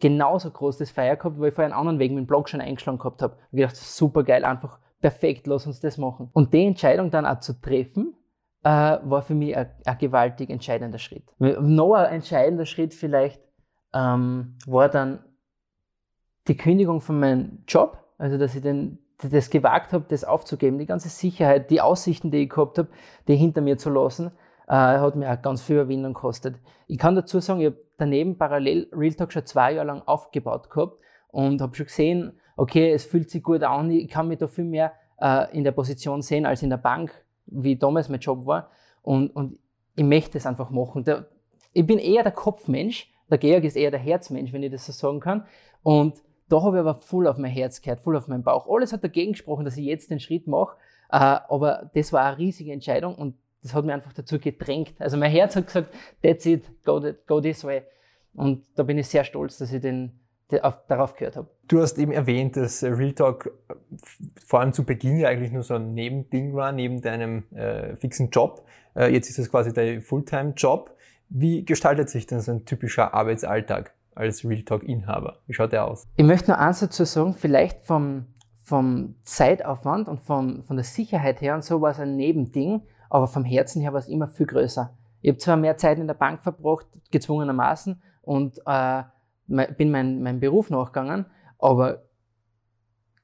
genauso 0.00 0.50
großes 0.50 0.90
Feier 0.90 1.16
gehabt, 1.16 1.38
weil 1.40 1.48
ich 1.48 1.54
vorher 1.54 1.72
einen 1.72 1.78
anderen 1.78 1.98
Weg 1.98 2.12
mit 2.12 2.18
dem 2.18 2.26
Blog 2.26 2.48
schon 2.48 2.60
eingeschlagen 2.60 2.98
gehabt 2.98 3.22
habe. 3.22 3.34
Und 3.50 3.56
gedacht, 3.56 3.76
super 3.76 4.22
geil, 4.22 4.44
einfach 4.44 4.78
perfekt, 5.00 5.46
lass 5.46 5.66
uns 5.66 5.80
das 5.80 5.98
machen. 5.98 6.30
Und 6.32 6.52
die 6.52 6.64
Entscheidung 6.64 7.10
dann 7.10 7.26
auch 7.26 7.40
zu 7.40 7.60
treffen, 7.60 8.14
äh, 8.64 8.68
war 8.68 9.22
für 9.22 9.34
mich 9.34 9.56
ein, 9.56 9.70
ein, 9.84 9.98
gewaltig 9.98 10.50
entscheidender 10.50 10.98
Schritt. 10.98 11.24
Noch 11.38 11.94
ein 11.94 12.14
entscheidender 12.14 12.66
Schritt 12.66 12.94
vielleicht 12.94 13.40
ähm, 13.94 14.56
war 14.66 14.88
dann 14.88 15.20
die 16.48 16.56
Kündigung 16.56 17.00
von 17.00 17.20
meinem 17.20 17.62
Job, 17.68 17.98
also 18.18 18.38
dass 18.38 18.54
ich 18.54 18.62
den, 18.62 18.98
das 19.18 19.50
gewagt 19.50 19.92
habe, 19.92 20.06
das 20.08 20.24
aufzugeben, 20.24 20.78
die 20.78 20.86
ganze 20.86 21.08
Sicherheit, 21.08 21.70
die 21.70 21.80
Aussichten, 21.80 22.30
die 22.30 22.42
ich 22.44 22.50
gehabt 22.50 22.78
habe, 22.78 22.88
die 23.28 23.36
hinter 23.36 23.60
mir 23.60 23.78
zu 23.78 23.90
lassen 23.90 24.32
äh, 24.68 24.74
hat 24.74 25.16
mir 25.16 25.32
auch 25.32 25.42
ganz 25.42 25.62
viel 25.62 25.76
Überwindung 25.76 26.12
gekostet. 26.12 26.56
Ich 26.86 26.98
kann 26.98 27.14
dazu 27.14 27.40
sagen, 27.40 27.60
ich 27.60 27.66
habe 27.66 27.84
daneben 27.96 28.36
parallel 28.36 28.88
Real 28.92 29.14
Talk 29.14 29.32
schon 29.32 29.46
zwei 29.46 29.72
Jahre 29.72 29.86
lang 29.86 30.02
aufgebaut 30.02 30.70
gehabt 30.70 30.98
und 31.28 31.60
habe 31.60 31.74
schon 31.74 31.86
gesehen, 31.86 32.38
okay, 32.58 32.90
es 32.90 33.06
fühlt 33.06 33.30
sich 33.30 33.42
gut 33.42 33.62
an, 33.62 33.90
ich 33.90 34.08
kann 34.08 34.28
mich 34.28 34.38
da 34.38 34.48
viel 34.48 34.64
mehr 34.64 34.92
äh, 35.20 35.56
in 35.56 35.64
der 35.64 35.72
Position 35.72 36.22
sehen 36.22 36.44
als 36.44 36.62
in 36.62 36.70
der 36.70 36.76
Bank, 36.76 37.12
wie 37.46 37.76
damals 37.76 38.08
mein 38.08 38.20
Job 38.20 38.44
war. 38.46 38.70
Und, 39.02 39.30
und 39.30 39.58
ich 39.94 40.04
möchte 40.04 40.36
es 40.36 40.44
einfach 40.44 40.70
machen. 40.70 41.04
Der, 41.04 41.28
ich 41.72 41.86
bin 41.86 41.98
eher 41.98 42.24
der 42.24 42.32
Kopfmensch, 42.32 43.10
der 43.30 43.38
Georg 43.38 43.64
ist 43.64 43.76
eher 43.76 43.90
der 43.90 44.00
Herzmensch, 44.00 44.52
wenn 44.52 44.62
ich 44.62 44.72
das 44.72 44.86
so 44.86 44.92
sagen 44.92 45.20
kann. 45.20 45.46
Und 45.82 46.20
da 46.48 46.60
habe 46.62 46.78
ich 46.78 46.80
aber 46.80 46.96
voll 46.96 47.28
auf 47.28 47.38
mein 47.38 47.50
Herz 47.50 47.80
gehört, 47.80 48.00
voll 48.00 48.16
auf 48.16 48.26
meinen 48.26 48.42
Bauch. 48.42 48.68
Alles 48.68 48.92
hat 48.92 49.04
dagegen 49.04 49.32
gesprochen, 49.32 49.64
dass 49.64 49.76
ich 49.76 49.84
jetzt 49.84 50.10
den 50.10 50.18
Schritt 50.18 50.48
mache. 50.48 50.76
Äh, 51.10 51.16
aber 51.48 51.90
das 51.94 52.12
war 52.12 52.24
eine 52.24 52.38
riesige 52.38 52.72
Entscheidung 52.72 53.14
und 53.14 53.36
das 53.62 53.72
hat 53.72 53.84
mich 53.84 53.94
einfach 53.94 54.12
dazu 54.12 54.38
gedrängt. 54.38 54.94
Also 54.98 55.16
mein 55.16 55.30
Herz 55.30 55.54
hat 55.54 55.66
gesagt, 55.66 55.94
that's 56.22 56.44
it, 56.44 56.64
go, 56.84 57.00
go 57.26 57.40
this 57.40 57.62
way. 57.62 57.82
Und 58.34 58.64
da 58.74 58.82
bin 58.82 58.98
ich 58.98 59.06
sehr 59.06 59.24
stolz, 59.24 59.58
dass 59.58 59.72
ich 59.72 59.80
den 59.80 60.18
auf, 60.62 60.78
darauf 60.88 61.14
gehört 61.14 61.36
habe. 61.36 61.48
Du 61.66 61.80
hast 61.80 61.98
eben 61.98 62.12
erwähnt, 62.12 62.56
dass 62.56 62.82
Real 62.82 63.12
Talk 63.12 63.52
vor 64.46 64.60
allem 64.60 64.72
zu 64.72 64.84
Beginn 64.84 65.18
ja 65.18 65.28
eigentlich 65.28 65.52
nur 65.52 65.62
so 65.62 65.74
ein 65.74 65.94
Nebending 65.94 66.54
war, 66.54 66.72
neben 66.72 67.00
deinem 67.00 67.44
äh, 67.54 67.96
fixen 67.96 68.30
Job. 68.30 68.64
Äh, 68.94 69.12
jetzt 69.12 69.28
ist 69.28 69.38
es 69.38 69.50
quasi 69.50 69.72
dein 69.72 70.00
Fulltime-Job. 70.00 70.94
Wie 71.28 71.64
gestaltet 71.64 72.08
sich 72.08 72.26
denn 72.26 72.40
so 72.40 72.52
ein 72.52 72.64
typischer 72.64 73.12
Arbeitsalltag 73.12 73.92
als 74.14 74.44
Real 74.44 74.62
Talk-Inhaber? 74.62 75.38
Wie 75.46 75.54
schaut 75.54 75.72
der 75.72 75.86
aus? 75.86 76.06
Ich 76.16 76.24
möchte 76.24 76.50
nur 76.50 76.58
eins 76.58 76.80
dazu 76.80 77.04
sagen, 77.04 77.34
vielleicht 77.34 77.80
vom, 77.82 78.26
vom 78.62 79.14
Zeitaufwand 79.24 80.08
und 80.08 80.20
vom, 80.20 80.62
von 80.64 80.76
der 80.76 80.84
Sicherheit 80.84 81.40
her 81.42 81.54
und 81.54 81.64
so 81.64 81.80
war 81.80 81.90
es 81.90 82.00
ein 82.00 82.16
Nebending 82.16 82.82
aber 83.10 83.26
vom 83.26 83.44
Herzen 83.44 83.82
her 83.82 83.92
war 83.92 84.00
es 84.00 84.08
immer 84.08 84.28
viel 84.28 84.46
größer. 84.46 84.90
Ich 85.22 85.30
habe 85.30 85.38
zwar 85.38 85.56
mehr 85.56 85.76
Zeit 85.76 85.98
in 85.98 86.06
der 86.06 86.14
Bank 86.14 86.42
verbracht, 86.42 86.86
gezwungenermaßen, 87.10 88.00
und 88.22 88.58
äh, 88.66 89.02
bin 89.48 89.90
meinem 89.90 90.22
mein 90.22 90.40
Beruf 90.40 90.70
nachgegangen, 90.70 91.26
aber 91.58 92.04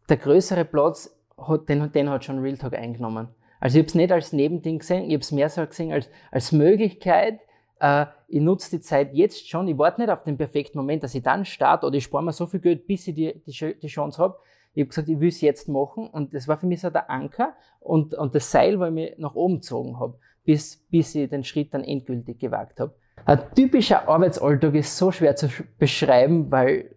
der 0.08 0.16
größere 0.16 0.64
Platz, 0.64 1.16
hat, 1.36 1.68
den, 1.68 1.90
den 1.92 2.10
hat 2.10 2.24
schon 2.24 2.38
Real 2.38 2.56
Talk 2.56 2.74
eingenommen. 2.74 3.28
Also 3.60 3.78
ich 3.78 3.82
habe 3.82 3.88
es 3.88 3.94
nicht 3.94 4.12
als 4.12 4.32
Nebending 4.32 4.78
gesehen, 4.78 5.04
ich 5.04 5.14
habe 5.14 5.22
es 5.22 5.32
mehr 5.32 5.48
so 5.48 5.66
gesehen 5.66 5.92
als, 5.92 6.08
als 6.30 6.52
Möglichkeit, 6.52 7.40
äh, 7.80 8.06
ich 8.28 8.40
nutze 8.40 8.76
die 8.76 8.80
Zeit 8.80 9.14
jetzt 9.14 9.48
schon, 9.48 9.68
ich 9.68 9.78
warte 9.78 10.00
nicht 10.00 10.10
auf 10.10 10.22
den 10.22 10.36
perfekten 10.36 10.78
Moment, 10.78 11.02
dass 11.02 11.14
ich 11.14 11.22
dann 11.22 11.44
starte 11.44 11.86
oder 11.86 11.96
ich 11.96 12.04
spare 12.04 12.24
mir 12.24 12.32
so 12.32 12.46
viel 12.46 12.60
Geld, 12.60 12.86
bis 12.86 13.06
ich 13.08 13.14
die, 13.14 13.42
die, 13.46 13.74
die 13.80 13.86
Chance 13.86 14.22
habe. 14.22 14.36
Ich 14.74 14.82
habe 14.82 14.88
gesagt, 14.88 15.08
ich 15.08 15.20
will 15.20 15.28
es 15.28 15.40
jetzt 15.40 15.68
machen 15.68 16.08
und 16.08 16.34
das 16.34 16.48
war 16.48 16.58
für 16.58 16.66
mich 16.66 16.80
so 16.80 16.90
der 16.90 17.08
Anker 17.08 17.54
und, 17.80 18.14
und 18.14 18.34
das 18.34 18.50
Seil, 18.50 18.80
wo 18.80 18.86
ich 18.86 18.92
mich 18.92 19.18
nach 19.18 19.34
oben 19.34 19.56
gezogen 19.56 20.00
habe, 20.00 20.18
bis, 20.44 20.84
bis 20.90 21.14
ich 21.14 21.30
den 21.30 21.44
Schritt 21.44 21.72
dann 21.72 21.84
endgültig 21.84 22.38
gewagt 22.40 22.80
habe. 22.80 22.94
Ein 23.26 23.40
typischer 23.54 24.08
Arbeitsalltag 24.08 24.74
ist 24.74 24.96
so 24.96 25.10
schwer 25.10 25.34
zu 25.34 25.48
beschreiben, 25.78 26.50
weil 26.50 26.94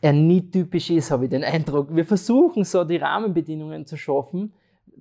er 0.00 0.12
nie 0.12 0.50
typisch 0.50 0.90
ist, 0.90 1.10
habe 1.10 1.24
ich 1.24 1.30
den 1.30 1.44
Eindruck. 1.44 1.94
Wir 1.94 2.04
versuchen 2.04 2.64
so 2.64 2.84
die 2.84 2.96
Rahmenbedingungen 2.96 3.86
zu 3.86 3.96
schaffen, 3.96 4.54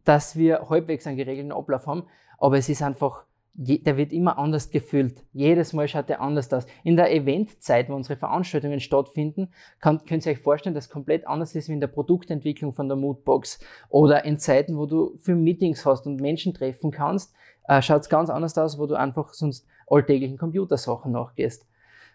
dass 0.04 0.36
wir 0.36 0.68
halbwegs 0.70 1.08
einen 1.08 1.18
geregelten 1.18 1.52
Ablauf 1.52 1.88
haben, 1.88 2.04
aber 2.38 2.58
es 2.58 2.68
ist 2.68 2.82
einfach, 2.82 3.24
der 3.54 3.98
wird 3.98 4.14
immer 4.14 4.38
anders 4.38 4.70
gefüllt. 4.70 5.26
Jedes 5.34 5.74
Mal 5.74 5.88
schaut 5.88 6.08
der 6.08 6.22
anders 6.22 6.52
aus. 6.54 6.66
In 6.84 6.96
der 6.96 7.14
Eventzeit, 7.14 7.90
wo 7.90 7.94
unsere 7.94 8.18
Veranstaltungen 8.18 8.80
stattfinden, 8.80 9.52
kann, 9.82 10.06
könnt 10.06 10.26
ihr 10.26 10.34
euch 10.34 10.40
vorstellen, 10.40 10.76
dass 10.76 10.86
es 10.86 10.92
komplett 10.92 11.28
anders 11.28 11.56
ist 11.56 11.68
wie 11.68 11.74
in 11.74 11.82
der 11.82 11.88
Produktentwicklung 11.88 12.74
von 12.74 12.88
der 12.88 12.96
Moodbox 12.96 13.60
oder 13.90 14.24
in 14.24 14.38
Zeiten, 14.38 14.78
wo 14.78 14.86
du 14.86 15.18
für 15.18 15.36
Meetings 15.36 15.86
hast 15.86 16.08
und 16.08 16.22
Menschen 16.22 16.54
treffen 16.54 16.92
kannst, 16.92 17.34
äh, 17.70 17.82
schaut 17.84 18.02
es 18.02 18.10
ganz 18.10 18.30
anders 18.30 18.58
aus, 18.58 18.80
wo 18.80 18.88
du 18.88 18.96
einfach 18.96 19.34
sonst 19.34 19.66
alltäglichen 19.88 20.38
Computersachen 20.38 21.12
nachgehst. 21.12 21.68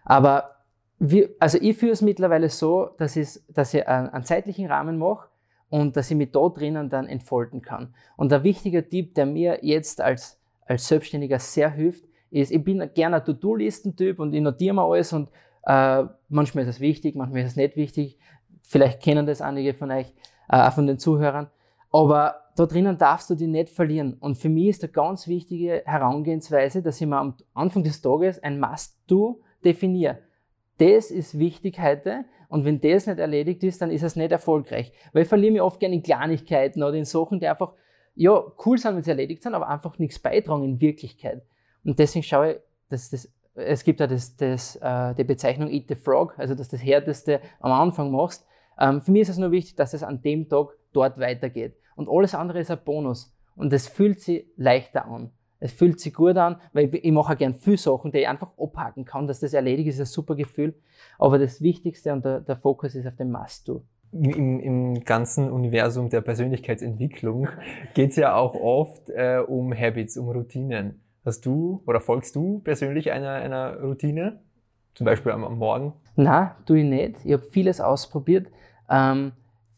Aber 0.05 0.57
wir, 0.99 1.31
also 1.39 1.59
ich 1.61 1.77
führe 1.77 1.93
es 1.93 2.03
mittlerweile 2.03 2.49
so, 2.49 2.91
dass, 2.99 3.15
dass 3.49 3.73
ich 3.73 3.87
einen, 3.87 4.09
einen 4.11 4.25
zeitlichen 4.25 4.67
Rahmen 4.67 4.99
mache 4.99 5.29
und 5.71 5.97
dass 5.97 6.11
ich 6.11 6.17
mich 6.17 6.33
da 6.33 6.49
drinnen 6.49 6.91
dann 6.91 7.07
entfalten 7.07 7.63
kann. 7.63 7.95
Und 8.17 8.33
der 8.33 8.43
wichtige 8.43 8.89
Tipp, 8.89 9.15
der 9.15 9.27
mir 9.27 9.61
jetzt 9.63 10.01
als, 10.01 10.41
als 10.67 10.89
Selbstständiger 10.89 11.39
sehr 11.39 11.71
hilft, 11.71 12.05
ist, 12.31 12.51
ich 12.51 12.63
bin 12.63 12.91
gerne 12.93 13.17
ein 13.17 13.25
To-Do-Listen-Typ 13.25 14.19
und 14.19 14.35
ich 14.35 14.43
notiere 14.43 14.75
mir 14.75 14.83
alles 14.83 15.13
und 15.13 15.29
äh, 15.67 16.05
manchmal 16.29 16.65
ist 16.65 16.71
es 16.71 16.81
wichtig, 16.81 17.15
manchmal 17.15 17.43
ist 17.43 17.53
es 17.53 17.57
nicht 17.57 17.77
wichtig. 17.77 18.19
Vielleicht 18.63 19.01
kennen 19.01 19.25
das 19.25 19.41
einige 19.41 19.73
von 19.73 19.93
euch, 19.93 20.13
äh, 20.49 20.71
von 20.73 20.89
den 20.89 20.99
Zuhörern. 20.99 21.49
Aber 21.93 22.44
da 22.57 22.67
drinnen 22.67 22.99
darfst 22.99 23.31
du 23.31 23.35
dich 23.35 23.49
nicht 23.49 23.71
verlieren. 23.71 24.15
Und 24.15 24.37
für 24.37 24.49
mich 24.49 24.69
ist 24.69 24.85
eine 24.85 24.93
ganz 24.93 25.27
wichtige 25.27 25.83
Herangehensweise, 25.85 26.83
dass 26.83 27.01
ich 27.01 27.07
mir 27.07 27.17
am 27.17 27.37
Anfang 27.53 27.83
des 27.83 28.01
Tages 28.01 28.43
ein 28.43 28.61
Must-Do 28.61 29.41
definiere. 29.65 30.19
Das 30.79 31.11
ist 31.11 31.39
wichtig 31.39 31.81
heute. 31.81 32.25
Und 32.49 32.65
wenn 32.65 32.81
das 32.81 33.07
nicht 33.07 33.19
erledigt 33.19 33.65
ist, 33.65 33.83
dann 33.83 33.91
ist 33.91 34.03
es 34.03 34.15
nicht 34.15 34.31
erfolgreich. 34.31 34.93
Weil 35.13 35.23
ich 35.23 35.29
verliere 35.29 35.53
mich 35.53 35.63
oft 35.63 35.81
gerne 35.81 35.97
in 35.97 36.03
Kleinigkeiten 36.03 36.83
oder 36.83 36.95
in 36.95 37.05
Sachen, 37.05 37.41
die 37.41 37.49
einfach, 37.49 37.73
ja, 38.15 38.41
cool 38.65 38.79
sind, 38.79 38.95
wenn 38.95 39.03
sie 39.03 39.11
erledigt 39.11 39.43
sind, 39.43 39.55
aber 39.55 39.69
einfach 39.69 39.99
nichts 39.99 40.21
beitragen 40.21 40.63
in 40.65 40.81
Wirklichkeit. 40.81 41.43
Und 41.85 41.99
deswegen 41.99 42.23
schaue 42.23 42.53
ich, 42.53 42.59
dass 42.89 43.11
das, 43.11 43.33
es 43.55 43.83
gibt 43.83 43.99
ja 43.99 44.07
das, 44.07 44.37
das, 44.37 44.77
äh, 44.77 45.15
die 45.15 45.25
Bezeichnung 45.25 45.69
Eat 45.69 45.89
the 45.89 45.97
Frog, 45.97 46.35
also 46.39 46.55
dass 46.55 46.69
das 46.69 46.83
Härteste 46.83 47.41
am 47.59 47.73
Anfang 47.73 48.13
machst. 48.13 48.47
Ähm, 48.79 49.01
für 49.01 49.11
mich 49.11 49.23
ist 49.23 49.31
es 49.31 49.39
nur 49.39 49.51
wichtig, 49.51 49.75
dass 49.75 49.95
es 49.95 50.05
an 50.05 50.23
dem 50.23 50.49
Tag 50.49 50.69
dort 50.93 51.19
weitergeht. 51.19 51.77
Und 51.97 52.09
alles 52.09 52.35
andere 52.35 52.61
ist 52.61 52.71
ein 52.71 52.79
Bonus. 52.85 53.35
Und 53.57 53.73
es 53.73 53.89
fühlt 53.89 54.21
sich 54.21 54.47
leichter 54.57 55.07
an. 55.07 55.31
Es 55.61 55.73
fühlt 55.73 55.99
sich 55.99 56.13
gut 56.13 56.37
an, 56.37 56.57
weil 56.73 56.95
ich, 56.95 57.05
ich 57.05 57.13
mache 57.13 57.33
auch 57.33 57.39
gern 57.39 57.55
viele 57.55 57.79
Sachen, 57.79 58.13
die 58.13 58.19
ich 58.19 58.29
einfach 58.29 58.51
abhaken 58.59 59.05
kann, 59.05 59.27
dass 59.27 59.41
das 59.41 59.55
erledigt 59.55 59.89
ist, 59.89 60.01
ein 60.01 60.07
super 60.07 60.35
Gefühl. 60.35 60.75
Aber 61.19 61.39
das 61.39 61.63
Wichtigste 61.63 62.13
und 62.13 62.25
der, 62.25 62.41
der 62.41 62.57
Fokus 62.57 62.95
ist 62.95 63.07
auf 63.07 63.17
dem 63.17 63.31
Must-Do. 63.31 63.83
Im, 64.13 64.61
Im 64.61 65.05
ganzen 65.05 65.51
Universum 65.51 66.11
der 66.11 66.21
Persönlichkeitsentwicklung 66.21 67.49
geht 67.95 68.11
es 68.11 68.17
ja 68.17 68.35
auch 68.35 68.55
oft 68.55 69.09
äh, 69.11 69.39
um 69.39 69.73
Habits, 69.73 70.17
um 70.19 70.29
Routinen. 70.29 71.01
Hast 71.25 71.47
du 71.47 71.83
oder 71.87 72.01
folgst 72.01 72.37
du 72.37 72.59
persönlich 72.59 73.11
einer, 73.11 73.31
einer 73.31 73.81
Routine? 73.81 74.41
Zum 74.95 75.07
Beispiel 75.07 75.33
am, 75.33 75.45
am 75.45 75.59
Morgen? 75.59 75.95
Na, 76.15 76.57
tue 76.67 76.81
ich 76.81 76.85
nicht. 76.85 77.25
Ich 77.25 77.33
habe 77.33 77.43
vieles 77.43 77.81
ausprobiert. 77.81 78.49
Ähm, 78.89 79.33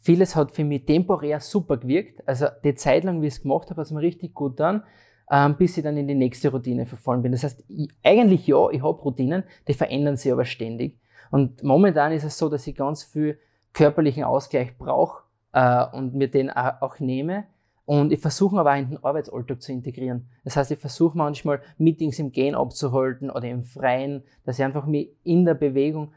vieles 0.07 0.37
hat 0.37 0.53
für 0.53 0.65
mich 0.65 0.87
temporär 0.87 1.41
super 1.41 1.77
gewirkt. 1.77 2.27
Also 2.27 2.47
die 2.65 2.75
Zeit 2.75 3.05
lang, 3.05 3.21
wie 3.21 3.27
ich 3.27 3.35
es 3.35 3.43
gemacht 3.43 3.71
habe, 3.71 3.81
hat 3.81 3.87
es 3.87 3.93
mir 3.93 4.01
richtig 4.01 4.35
gut 4.35 4.57
getan 4.57 4.83
ähm, 5.31 5.57
bis 5.57 5.77
ich 5.77 5.85
dann 5.85 5.97
in 5.97 6.07
die 6.07 6.15
nächste 6.15 6.51
Routine 6.51 6.87
verfallen 6.87 7.23
bin. 7.23 7.33
Das 7.33 7.45
heißt, 7.45 7.65
ich, 7.69 7.91
eigentlich 8.03 8.47
ja, 8.47 8.71
ich 8.71 8.83
habe 8.83 9.01
Routinen, 9.01 9.45
die 9.67 9.75
verändern 9.75 10.17
sich 10.17 10.33
aber 10.33 10.45
ständig. 10.45 10.99
Und 11.31 11.63
momentan 11.63 12.13
ist 12.13 12.25
es 12.25 12.39
so, 12.39 12.49
dass 12.49 12.67
ich 12.67 12.77
ganz 12.77 13.03
viel 13.03 13.39
körperlichen 13.73 14.25
Ausgleich 14.25 14.77
brauche 14.79 15.25
äh, 15.53 15.85
und 15.93 16.15
mir 16.15 16.31
den 16.31 16.51
auch, 16.51 16.81
auch 16.81 16.99
nehme. 17.01 17.45
Und 17.85 18.13
ich 18.13 18.21
versuche 18.21 18.59
aber 18.59 18.73
auch 18.73 18.77
in 18.77 18.91
den 18.91 19.05
Arbeitsalltag 19.05 19.63
zu 19.63 19.73
integrieren. 19.73 20.29
Das 20.45 20.57
heißt, 20.57 20.71
ich 20.73 20.79
versuche 20.79 21.17
manchmal 21.17 21.61
Meetings 21.79 22.19
im 22.19 22.33
Gehen 22.33 22.55
abzuhalten 22.55 23.31
oder 23.31 23.49
im 23.49 23.63
Freien, 23.63 24.25
dass 24.45 24.59
ich 24.59 24.65
einfach 24.65 24.87
mich 24.87 25.11
in 25.23 25.45
der 25.45 25.55
Bewegung 25.55 26.13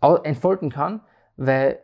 entfalten 0.00 0.70
kann, 0.70 1.00
weil 1.36 1.78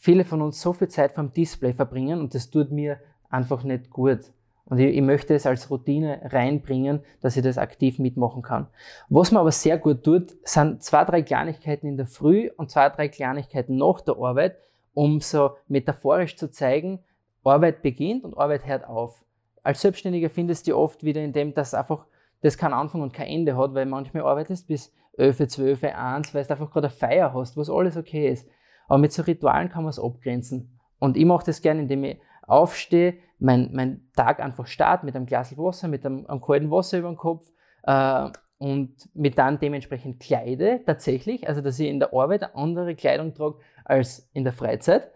viele 0.00 0.24
von 0.24 0.42
uns 0.42 0.60
so 0.60 0.72
viel 0.72 0.88
Zeit 0.88 1.12
vom 1.12 1.32
Display 1.32 1.74
verbringen 1.74 2.20
und 2.20 2.34
das 2.34 2.50
tut 2.50 2.72
mir 2.72 2.98
einfach 3.28 3.62
nicht 3.62 3.90
gut. 3.90 4.32
Und 4.64 4.78
ich, 4.78 4.96
ich, 4.96 5.02
möchte 5.02 5.34
es 5.34 5.46
als 5.46 5.70
Routine 5.70 6.20
reinbringen, 6.24 7.00
dass 7.20 7.36
ich 7.36 7.42
das 7.42 7.58
aktiv 7.58 7.98
mitmachen 7.98 8.42
kann. 8.42 8.68
Was 9.08 9.30
man 9.30 9.40
aber 9.40 9.52
sehr 9.52 9.78
gut 9.78 10.02
tut, 10.02 10.36
sind 10.44 10.82
zwei, 10.82 11.04
drei 11.04 11.22
Kleinigkeiten 11.22 11.86
in 11.86 11.96
der 11.96 12.06
Früh 12.06 12.50
und 12.56 12.70
zwei, 12.70 12.88
drei 12.88 13.08
Kleinigkeiten 13.08 13.76
nach 13.76 14.00
der 14.00 14.16
Arbeit, 14.16 14.56
um 14.94 15.20
so 15.20 15.56
metaphorisch 15.68 16.36
zu 16.36 16.50
zeigen, 16.50 17.00
Arbeit 17.44 17.82
beginnt 17.82 18.24
und 18.24 18.38
Arbeit 18.38 18.66
hört 18.66 18.88
auf. 18.88 19.22
Als 19.62 19.82
Selbstständiger 19.82 20.30
findest 20.30 20.66
du 20.66 20.76
oft 20.76 21.04
wieder 21.04 21.22
in 21.22 21.32
dem, 21.32 21.52
dass 21.52 21.74
einfach 21.74 22.06
das 22.42 22.56
keinen 22.56 22.74
Anfang 22.74 23.02
und 23.02 23.12
kein 23.12 23.28
Ende 23.28 23.56
hat, 23.56 23.74
weil 23.74 23.86
manchmal 23.86 24.22
arbeitest 24.22 24.66
bis 24.66 24.94
11, 25.18 25.48
12, 25.48 25.84
1, 25.84 26.34
weil 26.34 26.44
du 26.44 26.50
einfach 26.50 26.70
gerade 26.70 26.86
eine 26.86 26.96
Feier 26.96 27.34
hast, 27.34 27.56
was 27.56 27.68
alles 27.68 27.96
okay 27.96 28.30
ist. 28.30 28.48
Aber 28.90 28.98
mit 28.98 29.12
so 29.12 29.22
Ritualen 29.22 29.68
kann 29.68 29.84
man 29.84 29.90
es 29.90 30.00
abgrenzen. 30.00 30.76
Und 30.98 31.16
ich 31.16 31.24
mache 31.24 31.46
das 31.46 31.62
gerne, 31.62 31.82
indem 31.82 32.02
ich 32.02 32.20
aufstehe, 32.42 33.14
mein, 33.38 33.70
mein 33.72 34.10
Tag 34.16 34.40
einfach 34.40 34.66
starte 34.66 35.06
mit 35.06 35.14
einem 35.14 35.26
Glas 35.26 35.56
Wasser, 35.56 35.86
mit 35.86 36.04
einem, 36.04 36.26
einem 36.26 36.40
kalten 36.40 36.72
Wasser 36.72 36.98
über 36.98 37.08
den 37.08 37.16
Kopf 37.16 37.48
äh, 37.84 38.28
und 38.58 39.08
mit 39.14 39.38
dann 39.38 39.60
dementsprechend 39.60 40.18
kleide 40.18 40.80
tatsächlich, 40.84 41.48
also 41.48 41.60
dass 41.60 41.78
ich 41.78 41.88
in 41.88 42.00
der 42.00 42.12
Arbeit 42.12 42.42
eine 42.42 42.56
andere 42.56 42.96
Kleidung 42.96 43.32
trage 43.32 43.58
als 43.84 44.28
in 44.32 44.42
der 44.42 44.52
Freizeit. 44.52 45.08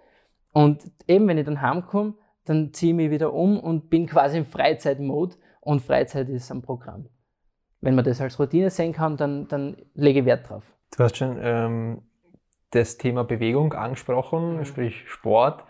Und 0.52 0.84
eben, 1.08 1.26
wenn 1.26 1.38
ich 1.38 1.44
dann 1.44 1.60
heimkomme, 1.60 2.14
dann 2.44 2.72
ziehe 2.72 2.92
ich 2.92 2.96
mich 2.96 3.10
wieder 3.10 3.32
um 3.32 3.58
und 3.58 3.90
bin 3.90 4.06
quasi 4.06 4.38
im 4.38 4.46
Freizeitmode 4.46 5.34
und 5.60 5.82
Freizeit 5.82 6.28
ist 6.28 6.48
am 6.52 6.62
Programm. 6.62 7.08
Wenn 7.80 7.96
man 7.96 8.04
das 8.04 8.20
als 8.20 8.38
Routine 8.38 8.70
sehen 8.70 8.92
kann, 8.92 9.16
dann, 9.16 9.48
dann 9.48 9.76
lege 9.94 10.20
ich 10.20 10.26
Wert 10.26 10.48
drauf. 10.48 10.62
Du 10.96 11.02
hast 11.02 11.16
schon 11.16 11.36
ähm, 11.42 12.02
das 12.74 12.96
Thema 12.98 13.24
Bewegung 13.24 13.72
angesprochen, 13.72 14.58
mhm. 14.58 14.64
sprich 14.64 15.08
Sport. 15.08 15.64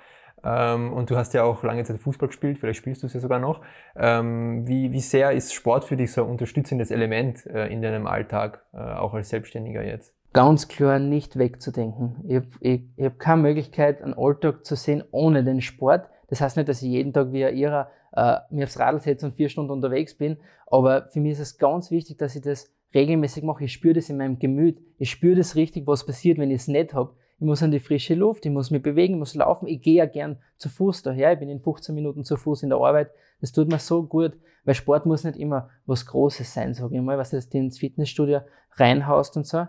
Ähm, 0.44 0.92
und 0.92 1.10
du 1.10 1.16
hast 1.16 1.32
ja 1.34 1.44
auch 1.44 1.62
lange 1.62 1.84
Zeit 1.84 1.98
Fußball 1.98 2.28
gespielt, 2.28 2.58
vielleicht 2.58 2.78
spielst 2.78 3.02
du 3.02 3.06
es 3.06 3.14
ja 3.14 3.20
sogar 3.20 3.38
noch. 3.38 3.62
Ähm, 3.96 4.66
wie, 4.66 4.92
wie 4.92 5.00
sehr 5.00 5.32
ist 5.32 5.54
Sport 5.54 5.84
für 5.84 5.96
dich 5.96 6.12
so 6.12 6.22
ein 6.24 6.30
unterstützendes 6.30 6.90
Element 6.90 7.46
äh, 7.46 7.68
in 7.68 7.80
deinem 7.80 8.06
Alltag, 8.06 8.62
äh, 8.74 8.78
auch 8.78 9.14
als 9.14 9.30
Selbstständiger 9.30 9.82
jetzt? 9.82 10.14
Ganz 10.34 10.68
klar 10.68 10.98
nicht 10.98 11.38
wegzudenken. 11.38 12.16
Ich 12.26 12.36
habe 12.36 12.46
ich, 12.60 12.82
ich 12.96 13.04
hab 13.04 13.18
keine 13.18 13.42
Möglichkeit, 13.42 14.02
einen 14.02 14.14
Alltag 14.14 14.64
zu 14.64 14.74
sehen 14.74 15.04
ohne 15.12 15.44
den 15.44 15.60
Sport. 15.60 16.08
Das 16.28 16.40
heißt 16.40 16.56
nicht, 16.56 16.68
dass 16.68 16.82
ich 16.82 16.88
jeden 16.88 17.12
Tag 17.12 17.32
wie 17.32 17.44
ein 17.44 17.56
Irrer 17.56 17.88
äh, 18.12 18.38
mir 18.50 18.64
aufs 18.64 18.78
Radl 18.78 19.00
setze 19.00 19.26
und 19.26 19.36
vier 19.36 19.48
Stunden 19.48 19.70
unterwegs 19.70 20.14
bin, 20.16 20.38
aber 20.66 21.08
für 21.10 21.20
mich 21.20 21.32
ist 21.32 21.40
es 21.40 21.58
ganz 21.58 21.90
wichtig, 21.90 22.18
dass 22.18 22.34
ich 22.34 22.42
das 22.42 22.73
regelmäßig 22.94 23.42
mache. 23.42 23.64
Ich 23.64 23.72
spüre 23.72 23.94
das 23.94 24.08
in 24.08 24.16
meinem 24.16 24.38
Gemüt. 24.38 24.78
Ich 24.98 25.10
spüre 25.10 25.36
das 25.36 25.56
richtig, 25.56 25.86
was 25.86 26.06
passiert, 26.06 26.38
wenn 26.38 26.50
ich 26.50 26.62
es 26.62 26.68
nicht 26.68 26.94
habe 26.94 27.14
ich 27.38 27.46
muss 27.46 27.62
an 27.62 27.72
die 27.72 27.80
frische 27.80 28.14
Luft, 28.14 28.46
ich 28.46 28.52
muss 28.52 28.70
mich 28.70 28.82
bewegen, 28.82 29.14
ich 29.14 29.18
muss 29.18 29.34
laufen. 29.34 29.66
Ich 29.66 29.82
gehe 29.82 29.96
ja 29.96 30.06
gern 30.06 30.38
zu 30.56 30.68
Fuß 30.68 31.02
daher. 31.02 31.32
Ich 31.32 31.38
bin 31.38 31.48
in 31.48 31.60
15 31.60 31.94
Minuten 31.94 32.24
zu 32.24 32.36
Fuß 32.36 32.62
in 32.62 32.68
der 32.68 32.78
Arbeit. 32.78 33.10
Das 33.40 33.52
tut 33.52 33.68
mir 33.68 33.78
so 33.78 34.04
gut, 34.04 34.32
weil 34.64 34.74
Sport 34.74 35.04
muss 35.04 35.24
nicht 35.24 35.36
immer 35.36 35.68
was 35.84 36.06
Großes 36.06 36.54
sein, 36.54 36.74
sage 36.74 36.96
ich 36.96 37.02
mal, 37.02 37.18
was 37.18 37.30
du 37.30 37.58
ins 37.58 37.78
Fitnessstudio 37.78 38.40
reinhaust 38.76 39.36
und 39.36 39.46
so. 39.46 39.66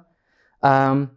Ähm, 0.64 1.10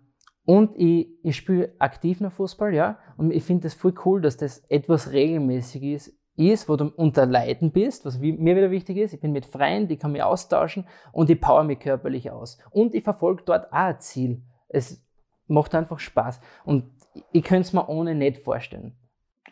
und 0.44 0.74
ich, 0.76 1.08
ich 1.22 1.36
spiele 1.36 1.74
aktiv 1.78 2.20
noch 2.20 2.32
Fußball, 2.32 2.74
ja. 2.74 2.98
Und 3.18 3.30
ich 3.30 3.44
finde 3.44 3.64
das 3.64 3.74
voll 3.74 3.94
cool, 4.06 4.22
dass 4.22 4.38
das 4.38 4.64
etwas 4.68 5.12
regelmäßig 5.12 5.82
ist, 5.82 6.17
ist, 6.38 6.68
wo 6.68 6.76
du 6.76 6.92
unter 6.96 7.26
Leiden 7.26 7.72
bist, 7.72 8.04
was 8.04 8.18
mir 8.18 8.38
wieder 8.38 8.70
wichtig 8.70 8.96
ist. 8.96 9.12
Ich 9.12 9.20
bin 9.20 9.32
mit 9.32 9.46
Freien, 9.46 9.88
die 9.88 9.96
kann 9.96 10.12
mich 10.12 10.22
austauschen 10.22 10.86
und 11.12 11.28
ich 11.30 11.40
power 11.40 11.64
mich 11.64 11.80
körperlich 11.80 12.30
aus. 12.30 12.58
Und 12.70 12.94
ich 12.94 13.04
verfolge 13.04 13.42
dort 13.44 13.72
auch 13.72 13.76
ein 13.76 14.00
Ziel. 14.00 14.42
Es, 14.68 15.04
macht 15.48 15.74
einfach 15.74 15.98
Spaß. 15.98 16.40
Und 16.64 16.84
ich 17.32 17.42
könnte 17.42 17.62
es 17.62 17.72
mir 17.72 17.88
ohne 17.88 18.14
nicht 18.14 18.38
vorstellen. 18.38 18.96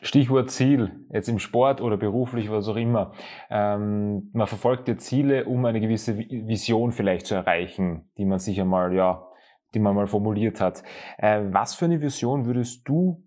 Stichwort 0.02 0.50
Ziel, 0.50 1.06
jetzt 1.10 1.28
im 1.28 1.38
Sport 1.38 1.80
oder 1.80 1.96
beruflich, 1.96 2.50
was 2.50 2.68
auch 2.68 2.76
immer. 2.76 3.12
Ähm, 3.48 4.28
man 4.34 4.46
verfolgt 4.46 4.88
ja 4.88 4.98
Ziele, 4.98 5.46
um 5.46 5.64
eine 5.64 5.80
gewisse 5.80 6.18
Vision 6.18 6.92
vielleicht 6.92 7.26
zu 7.26 7.34
erreichen, 7.34 8.10
die 8.18 8.26
man 8.26 8.38
sich 8.38 8.60
einmal, 8.60 8.94
ja, 8.94 9.26
die 9.74 9.78
man 9.78 9.94
mal 9.94 10.06
formuliert 10.06 10.60
hat. 10.60 10.82
Äh, 11.16 11.44
was 11.50 11.74
für 11.74 11.86
eine 11.86 12.02
Vision 12.02 12.44
würdest 12.44 12.86
du 12.86 13.24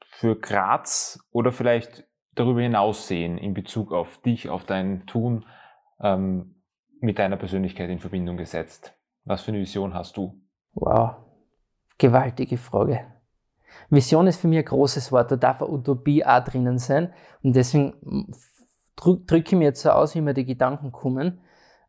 für 0.00 0.36
Graz 0.36 1.18
oder 1.32 1.50
vielleicht 1.50 2.06
darüber 2.34 2.60
hinaus 2.60 3.08
sehen 3.08 3.38
in 3.38 3.54
Bezug 3.54 3.92
auf 3.92 4.18
dich, 4.18 4.48
auf 4.48 4.64
dein 4.64 5.06
Tun 5.06 5.44
ähm, 6.00 6.62
mit 7.00 7.18
deiner 7.18 7.36
Persönlichkeit 7.36 7.90
in 7.90 7.98
Verbindung 7.98 8.36
gesetzt? 8.36 8.94
Was 9.24 9.42
für 9.42 9.52
eine 9.52 9.60
Vision 9.60 9.94
hast 9.94 10.16
du? 10.16 10.40
Wow, 10.74 11.16
gewaltige 11.98 12.56
Frage. 12.56 13.06
Vision 13.90 14.26
ist 14.26 14.40
für 14.40 14.48
mich 14.48 14.58
ein 14.58 14.64
großes 14.64 15.12
Wort, 15.12 15.30
da 15.30 15.36
darf 15.36 15.62
eine 15.62 15.70
Utopie 15.70 16.24
auch 16.24 16.44
drinnen 16.44 16.78
sein. 16.78 17.12
Und 17.42 17.56
deswegen 17.56 17.94
drücke 18.96 19.44
ich 19.46 19.52
mir 19.52 19.64
jetzt 19.64 19.82
so 19.82 19.90
aus, 19.90 20.14
wie 20.14 20.20
mir 20.20 20.34
die 20.34 20.44
Gedanken 20.44 20.92
kommen. 20.92 21.40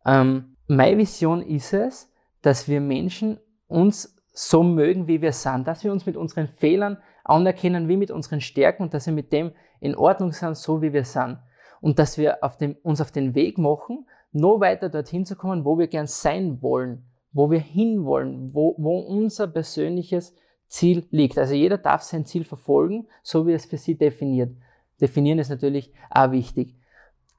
Ähm, 0.05 0.57
meine 0.67 0.97
Vision 0.97 1.41
ist 1.41 1.73
es, 1.73 2.11
dass 2.41 2.67
wir 2.67 2.81
Menschen 2.81 3.39
uns 3.67 4.17
so 4.31 4.63
mögen, 4.63 5.07
wie 5.07 5.21
wir 5.21 5.31
sind, 5.31 5.67
dass 5.67 5.83
wir 5.83 5.91
uns 5.91 6.05
mit 6.05 6.17
unseren 6.17 6.47
Fehlern 6.47 6.97
anerkennen, 7.23 7.87
wie 7.87 7.97
mit 7.97 8.11
unseren 8.11 8.41
Stärken 8.41 8.83
und 8.83 8.93
dass 8.93 9.05
wir 9.05 9.13
mit 9.13 9.31
dem 9.31 9.51
in 9.79 9.95
Ordnung 9.95 10.31
sind, 10.31 10.57
so 10.57 10.81
wie 10.81 10.93
wir 10.93 11.05
sind. 11.05 11.39
Und 11.81 11.99
dass 11.99 12.17
wir 12.17 12.43
auf 12.43 12.57
dem, 12.57 12.75
uns 12.83 13.01
auf 13.01 13.11
den 13.11 13.35
Weg 13.35 13.57
machen, 13.57 14.07
noch 14.31 14.59
weiter 14.59 14.89
dorthin 14.89 15.25
zu 15.25 15.35
kommen, 15.35 15.65
wo 15.65 15.77
wir 15.77 15.87
gern 15.87 16.07
sein 16.07 16.61
wollen, 16.61 17.03
wo 17.31 17.51
wir 17.51 17.59
hinwollen, 17.59 18.53
wo, 18.53 18.75
wo 18.77 18.99
unser 18.99 19.47
persönliches 19.47 20.35
Ziel 20.67 21.05
liegt. 21.11 21.37
Also 21.37 21.53
jeder 21.53 21.77
darf 21.77 22.01
sein 22.01 22.25
Ziel 22.25 22.43
verfolgen, 22.43 23.07
so 23.21 23.45
wie 23.45 23.53
es 23.53 23.65
für 23.65 23.77
sie 23.77 23.95
definiert. 23.95 24.55
Definieren 24.99 25.39
ist 25.39 25.49
natürlich 25.49 25.93
auch 26.09 26.31
wichtig. 26.31 26.75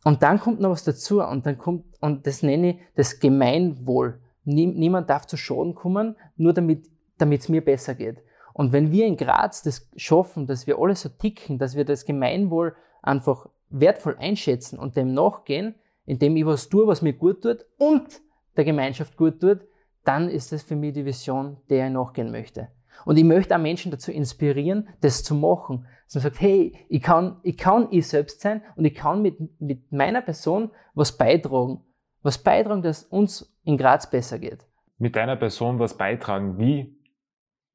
Und 0.05 0.23
dann 0.23 0.39
kommt 0.39 0.61
noch 0.61 0.71
was 0.71 0.85
dazu 0.85 1.23
und 1.23 1.47
dann 1.47 1.57
kommt, 1.57 1.85
und 2.01 2.27
das 2.27 2.43
nenne 2.43 2.71
ich 2.71 2.77
das 2.95 3.19
Gemeinwohl. 3.19 4.21
Niemand 4.45 5.09
darf 5.09 5.27
zu 5.27 5.37
Schaden 5.37 5.75
kommen, 5.75 6.17
nur 6.37 6.53
damit 6.53 6.87
es 7.19 7.49
mir 7.49 7.65
besser 7.65 7.95
geht. 7.95 8.19
Und 8.55 8.73
wenn 8.73 8.93
wir 8.93 9.05
in 9.05 9.17
Graz 9.17 9.63
das 9.63 9.91
schaffen, 9.97 10.47
dass 10.47 10.67
wir 10.67 10.79
alle 10.79 10.95
so 10.95 11.09
ticken, 11.11 11.59
dass 11.59 11.77
wir 11.77 11.85
das 11.85 12.07
Gemeinwohl 12.07 12.75
einfach 13.03 13.49
wertvoll 13.69 14.17
einschätzen 14.19 14.79
und 14.79 14.97
dem 14.97 15.13
nachgehen, 15.13 15.75
indem 16.07 16.37
ich 16.37 16.47
was 16.47 16.69
tue, 16.69 16.87
was 16.87 17.03
mir 17.03 17.15
gut 17.15 17.43
tut 17.43 17.67
und 17.79 18.23
der 18.57 18.65
Gemeinschaft 18.65 19.17
gut 19.17 19.41
tut, 19.41 19.61
dann 20.05 20.29
ist 20.29 20.53
das 20.53 20.63
für 20.63 20.77
mich 20.77 20.95
die 20.95 21.05
Vision, 21.05 21.57
der 21.69 21.89
ich 21.89 21.93
nachgehen 21.93 22.31
möchte. 22.31 22.69
Und 23.05 23.17
ich 23.17 23.25
möchte 23.25 23.57
auch 23.57 23.61
Menschen 23.61 23.91
dazu 23.91 24.13
inspirieren, 24.13 24.89
das 25.01 25.25
zu 25.25 25.35
machen. 25.35 25.87
Dass 26.07 26.15
man 26.15 26.23
sagt, 26.23 26.41
hey, 26.41 26.79
ich 26.89 27.03
kann, 27.03 27.41
ich 27.43 27.57
kann 27.57 27.89
ich 27.91 28.07
selbst 28.07 28.41
sein 28.41 28.63
und 28.77 28.85
ich 28.85 28.95
kann 28.95 29.21
mit, 29.21 29.61
mit 29.61 29.91
meiner 29.91 30.23
Person 30.23 30.71
was 30.95 31.17
beitragen. 31.17 31.81
Was 32.23 32.39
beitragen, 32.39 32.83
dass 32.83 33.03
uns 33.03 33.53
in 33.65 33.77
Graz 33.77 34.09
besser 34.09 34.39
geht. 34.39 34.65
Mit 34.99 35.17
deiner 35.17 35.35
Person 35.35 35.81
was 35.81 35.97
beitragen. 35.97 36.57
Wie 36.59 36.97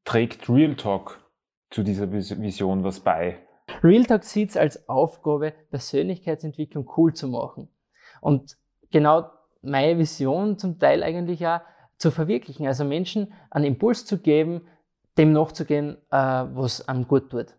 trägt 0.06 0.50
Real 0.50 0.76
Talk 0.76 1.20
zu 1.70 1.84
dieser 1.84 2.12
Vision 2.12 2.84
was 2.84 3.00
bei? 3.00 3.40
Real 3.84 4.06
Talk 4.06 4.24
sieht 4.24 4.50
es 4.50 4.58
als 4.58 4.90
Aufgabe, 4.90 5.54
Persönlichkeitsentwicklung 5.70 6.90
cool 6.98 7.14
zu 7.14 7.28
machen. 7.28 7.70
Und 8.22 8.58
genau 8.92 9.30
meine 9.62 9.98
Vision 9.98 10.58
zum 10.58 10.80
Teil 10.80 11.04
eigentlich 11.04 11.46
auch 11.46 11.62
zu 11.98 12.12
verwirklichen. 12.12 12.66
Also 12.66 12.86
Menschen 12.86 13.34
einen 13.52 13.66
Impuls 13.66 14.06
zu 14.06 14.20
geben, 14.20 14.62
dem 15.18 15.34
nachzugehen, 15.34 15.98
äh, 16.12 16.18
was 16.18 16.88
einem 16.88 17.08
gut 17.08 17.30
tut. 17.30 17.56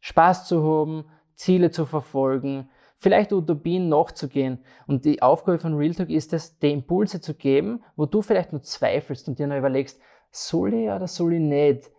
Spaß 0.00 0.48
zu 0.48 0.62
haben, 0.62 1.04
Ziele 1.34 1.70
zu 1.70 1.84
verfolgen, 1.84 2.68
vielleicht 2.96 3.32
Utopien 3.32 3.88
nachzugehen. 3.88 4.64
Und 4.86 5.04
die 5.04 5.20
Aufgabe 5.22 5.58
von 5.58 5.74
Real 5.74 5.94
Talk 5.94 6.10
ist 6.10 6.32
es, 6.32 6.58
die 6.58 6.72
Impulse 6.72 7.20
zu 7.20 7.34
geben, 7.34 7.82
wo 7.96 8.06
du 8.06 8.22
vielleicht 8.22 8.52
nur 8.52 8.62
zweifelst 8.62 9.28
und 9.28 9.38
dir 9.38 9.46
noch 9.46 9.56
überlegst, 9.56 10.00
soll 10.34 10.74
ich 10.74 10.90
oder 10.90 11.06
soll 11.06 11.34
ich 11.34 11.40
nicht? 11.40 11.90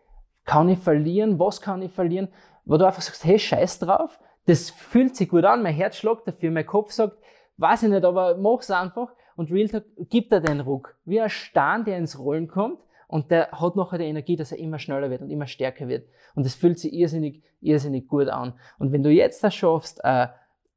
Kann 0.43 0.69
ich 0.69 0.79
verlieren? 0.79 1.39
Was 1.39 1.61
kann 1.61 1.81
ich 1.81 1.91
verlieren? 1.91 2.27
Wo 2.65 2.77
du 2.77 2.85
einfach 2.85 3.01
sagst, 3.01 3.23
hey, 3.23 3.39
scheiß 3.39 3.79
drauf, 3.79 4.19
das 4.45 4.69
fühlt 4.69 5.15
sich 5.15 5.29
gut 5.29 5.45
an, 5.45 5.63
mein 5.63 5.73
Herz 5.73 5.97
schlägt 5.97 6.27
dafür, 6.27 6.51
mein 6.51 6.65
Kopf 6.65 6.91
sagt, 6.91 7.17
weiß 7.57 7.83
ich 7.83 7.89
nicht, 7.89 8.03
aber 8.03 8.37
mach's 8.37 8.69
einfach. 8.69 9.09
Und 9.35 9.51
Real 9.51 9.67
Talk 9.67 9.85
gibt 10.09 10.31
dir 10.31 10.39
den 10.39 10.61
Ruck. 10.61 10.95
Wie 11.05 11.19
ein 11.19 11.29
Stern, 11.29 11.85
der 11.85 11.97
ins 11.97 12.19
Rollen 12.19 12.47
kommt 12.47 12.79
und 13.07 13.31
der 13.31 13.51
hat 13.51 13.75
nachher 13.75 13.97
die 13.97 14.05
Energie, 14.05 14.35
dass 14.35 14.51
er 14.51 14.59
immer 14.59 14.79
schneller 14.79 15.09
wird 15.09 15.21
und 15.21 15.29
immer 15.29 15.47
stärker 15.47 15.87
wird. 15.87 16.07
Und 16.35 16.45
das 16.45 16.55
fühlt 16.55 16.79
sich 16.79 16.93
irrsinnig, 16.93 17.43
irrsinnig 17.61 18.07
gut 18.07 18.27
an. 18.27 18.53
Und 18.79 18.91
wenn 18.91 19.03
du 19.03 19.09
jetzt 19.09 19.43
das 19.43 19.55
schaffst, 19.55 20.01
äh, 20.03 20.27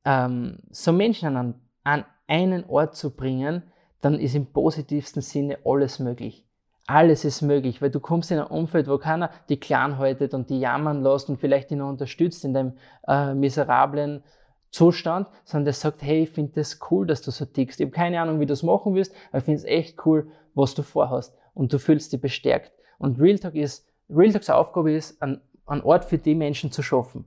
ähm, 0.04 0.58
so 0.70 0.92
Menschen 0.92 1.36
an, 1.36 1.54
an 1.84 2.04
einen 2.26 2.64
Ort 2.64 2.96
zu 2.96 3.14
bringen, 3.14 3.62
dann 4.00 4.18
ist 4.20 4.34
im 4.34 4.46
positivsten 4.46 5.22
Sinne 5.22 5.58
alles 5.64 5.98
möglich. 5.98 6.47
Alles 6.90 7.26
ist 7.26 7.42
möglich, 7.42 7.82
weil 7.82 7.90
du 7.90 8.00
kommst 8.00 8.30
in 8.30 8.38
ein 8.38 8.46
Umfeld, 8.46 8.88
wo 8.88 8.96
keiner 8.96 9.30
die 9.50 9.60
Clan 9.60 9.98
haltet 9.98 10.32
und 10.32 10.48
die 10.48 10.58
jammern 10.58 11.02
lässt 11.02 11.28
und 11.28 11.38
vielleicht 11.38 11.70
noch 11.70 11.90
unterstützt 11.90 12.46
in 12.46 12.54
dem 12.54 12.72
äh, 13.06 13.34
miserablen 13.34 14.24
Zustand, 14.70 15.28
sondern 15.44 15.66
der 15.66 15.74
sagt, 15.74 16.02
hey, 16.02 16.22
ich 16.22 16.30
finde 16.30 16.52
das 16.54 16.78
cool, 16.90 17.06
dass 17.06 17.20
du 17.20 17.30
so 17.30 17.44
tickst. 17.44 17.78
Ich 17.78 17.84
habe 17.84 17.94
keine 17.94 18.18
Ahnung, 18.18 18.40
wie 18.40 18.46
du 18.46 18.52
das 18.52 18.62
machen 18.62 18.94
wirst, 18.94 19.14
aber 19.28 19.38
ich 19.38 19.44
finde 19.44 19.58
es 19.58 19.64
echt 19.66 20.06
cool, 20.06 20.28
was 20.54 20.74
du 20.74 20.82
vorhast. 20.82 21.36
Und 21.52 21.74
du 21.74 21.78
fühlst 21.78 22.10
dich 22.14 22.22
bestärkt. 22.22 22.72
Und 22.96 23.20
Real 23.20 23.38
Talk 23.38 23.54
ist, 23.54 23.86
Real 24.08 24.32
Talks 24.32 24.48
Aufgabe 24.48 24.90
ist, 24.92 25.20
einen, 25.20 25.42
einen 25.66 25.82
Ort 25.82 26.06
für 26.06 26.16
die 26.16 26.34
Menschen 26.34 26.72
zu 26.72 26.80
schaffen. 26.80 27.26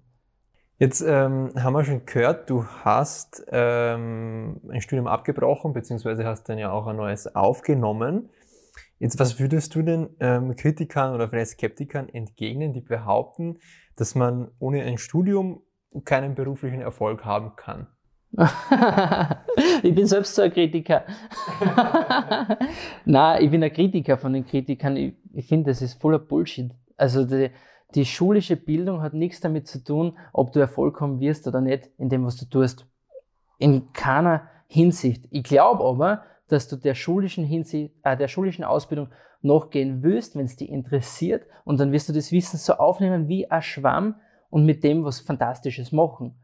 Jetzt 0.80 1.02
ähm, 1.02 1.52
haben 1.56 1.74
wir 1.74 1.84
schon 1.84 2.08
gehört, 2.08 2.50
du 2.50 2.66
hast 2.66 3.46
ähm, 3.52 4.60
ein 4.72 4.82
Studium 4.82 5.06
abgebrochen, 5.06 5.74
beziehungsweise 5.74 6.26
hast 6.26 6.50
dann 6.50 6.58
ja 6.58 6.72
auch 6.72 6.88
ein 6.88 6.96
neues 6.96 7.36
aufgenommen. 7.36 8.32
Jetzt, 9.02 9.18
was 9.18 9.40
würdest 9.40 9.74
du 9.74 9.82
denn 9.82 10.10
ähm, 10.20 10.56
Kritikern 10.56 11.16
oder 11.16 11.28
vielleicht 11.28 11.54
Skeptikern 11.54 12.08
entgegnen, 12.08 12.72
die 12.72 12.82
behaupten, 12.82 13.58
dass 13.96 14.14
man 14.14 14.52
ohne 14.60 14.84
ein 14.84 15.00
Studium 15.00 15.64
keinen 16.06 16.36
beruflichen 16.36 16.82
Erfolg 16.82 17.26
haben 17.26 17.56
kann? 17.56 17.88
ich 19.82 19.96
bin 19.96 20.06
selbst 20.06 20.36
so 20.36 20.44
ein 20.44 20.54
Kritiker. 20.54 21.04
Nein, 23.06 23.44
ich 23.44 23.50
bin 23.50 23.64
ein 23.64 23.74
Kritiker 23.74 24.20
von 24.20 24.34
den 24.34 24.46
Kritikern. 24.46 24.96
Ich, 24.96 25.16
ich 25.34 25.48
finde, 25.48 25.72
das 25.72 25.82
ist 25.82 26.00
voller 26.00 26.20
Bullshit. 26.20 26.70
Also 26.96 27.26
die, 27.26 27.50
die 27.96 28.06
schulische 28.06 28.56
Bildung 28.56 29.02
hat 29.02 29.16
nichts 29.16 29.40
damit 29.40 29.68
zu 29.68 29.84
tun, 29.84 30.16
ob 30.32 30.54
du 30.54 30.60
Erfolg 30.60 31.02
haben 31.02 31.20
wirst 31.20 31.48
oder 31.48 31.60
nicht 31.60 31.90
in 31.98 32.10
dem, 32.10 32.24
was 32.24 32.38
du 32.38 32.46
tust. 32.46 32.86
In 33.58 33.92
keiner 33.94 34.48
Hinsicht. 34.68 35.26
Ich 35.32 35.42
glaube 35.42 35.84
aber, 35.84 36.24
dass 36.52 36.68
du 36.68 36.76
der 36.76 36.96
schulischen, 36.96 37.46
Hinsicht, 37.46 37.94
äh, 38.04 38.18
der 38.18 38.28
schulischen 38.28 38.64
Ausbildung 38.64 39.10
nachgehen 39.42 40.04
willst, 40.04 40.36
wenn 40.36 40.46
es 40.46 40.56
dich 40.56 40.70
interessiert. 40.70 41.46
Und 41.64 41.80
dann 41.80 41.92
wirst 41.92 42.10
du 42.10 42.14
das 42.14 42.32
Wissen 42.32 42.58
so 42.58 42.74
aufnehmen 42.74 43.28
wie 43.28 43.50
ein 43.50 43.62
Schwamm 43.62 44.16
und 44.50 44.66
mit 44.66 44.84
dem 44.84 45.04
was 45.04 45.22
Fantastisches 45.22 45.92
machen. 45.92 46.36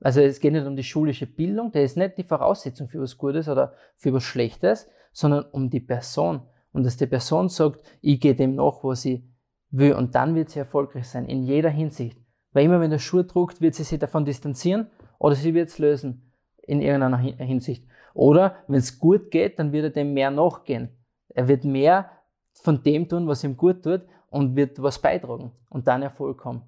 Also 0.00 0.20
es 0.20 0.40
geht 0.40 0.52
nicht 0.52 0.66
um 0.66 0.76
die 0.76 0.84
schulische 0.84 1.26
Bildung, 1.26 1.72
der 1.72 1.82
ist 1.82 1.96
nicht 1.96 2.18
die 2.18 2.24
Voraussetzung 2.24 2.88
für 2.88 3.00
was 3.00 3.16
Gutes 3.16 3.48
oder 3.48 3.72
für 3.96 4.12
was 4.12 4.22
Schlechtes, 4.22 4.88
sondern 5.12 5.44
um 5.52 5.70
die 5.70 5.80
Person. 5.80 6.42
Und 6.72 6.84
dass 6.84 6.96
die 6.98 7.06
Person 7.06 7.48
sagt, 7.48 7.82
ich 8.02 8.20
gehe 8.20 8.34
dem 8.34 8.54
nach, 8.54 8.84
was 8.84 9.04
ich 9.06 9.22
will. 9.70 9.94
Und 9.94 10.14
dann 10.14 10.34
wird 10.34 10.50
sie 10.50 10.58
erfolgreich 10.58 11.08
sein, 11.08 11.26
in 11.26 11.42
jeder 11.42 11.70
Hinsicht. 11.70 12.18
Weil 12.52 12.66
immer 12.66 12.80
wenn 12.80 12.90
der 12.90 12.98
Schuh 12.98 13.22
druckt, 13.22 13.60
wird 13.60 13.74
sie 13.74 13.84
sich 13.84 13.98
davon 13.98 14.24
distanzieren 14.24 14.90
oder 15.18 15.34
sie 15.34 15.54
wird 15.54 15.68
es 15.68 15.78
lösen 15.78 16.32
in 16.62 16.80
irgendeiner 16.82 17.18
Hinsicht. 17.18 17.85
Oder 18.16 18.56
wenn 18.66 18.78
es 18.78 18.98
gut 18.98 19.30
geht, 19.30 19.58
dann 19.58 19.72
wird 19.72 19.84
er 19.84 19.90
dem 19.90 20.14
mehr 20.14 20.30
nachgehen. 20.30 20.88
Er 21.28 21.48
wird 21.48 21.64
mehr 21.64 22.10
von 22.54 22.82
dem 22.82 23.06
tun, 23.08 23.28
was 23.28 23.44
ihm 23.44 23.58
gut 23.58 23.82
tut 23.82 24.00
und 24.30 24.56
wird 24.56 24.82
was 24.82 24.98
beitragen 24.98 25.52
und 25.68 25.86
dann 25.86 26.00
Erfolg 26.00 26.42
haben. 26.46 26.62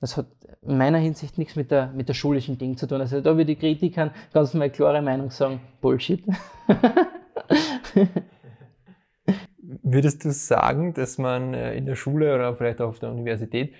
Das 0.00 0.18
hat 0.18 0.26
in 0.60 0.76
meiner 0.76 0.98
Hinsicht 0.98 1.38
nichts 1.38 1.56
mit 1.56 1.70
der, 1.70 1.90
mit 1.92 2.08
der 2.08 2.14
schulischen 2.14 2.58
Ding 2.58 2.76
zu 2.76 2.86
tun. 2.86 3.00
Also 3.00 3.22
da 3.22 3.30
würde 3.30 3.46
die 3.46 3.56
Kritikern 3.56 4.10
ganz 4.32 4.52
mal 4.52 4.68
klare 4.70 5.00
Meinung 5.00 5.30
sagen, 5.30 5.60
Bullshit. 5.80 6.22
Würdest 9.82 10.24
du 10.24 10.32
sagen, 10.32 10.92
dass 10.92 11.16
man 11.16 11.54
äh, 11.54 11.74
in 11.74 11.86
der 11.86 11.94
Schule 11.94 12.34
oder 12.34 12.54
vielleicht 12.54 12.82
auch 12.82 12.88
auf 12.90 12.98
der 12.98 13.10
Universität 13.10 13.72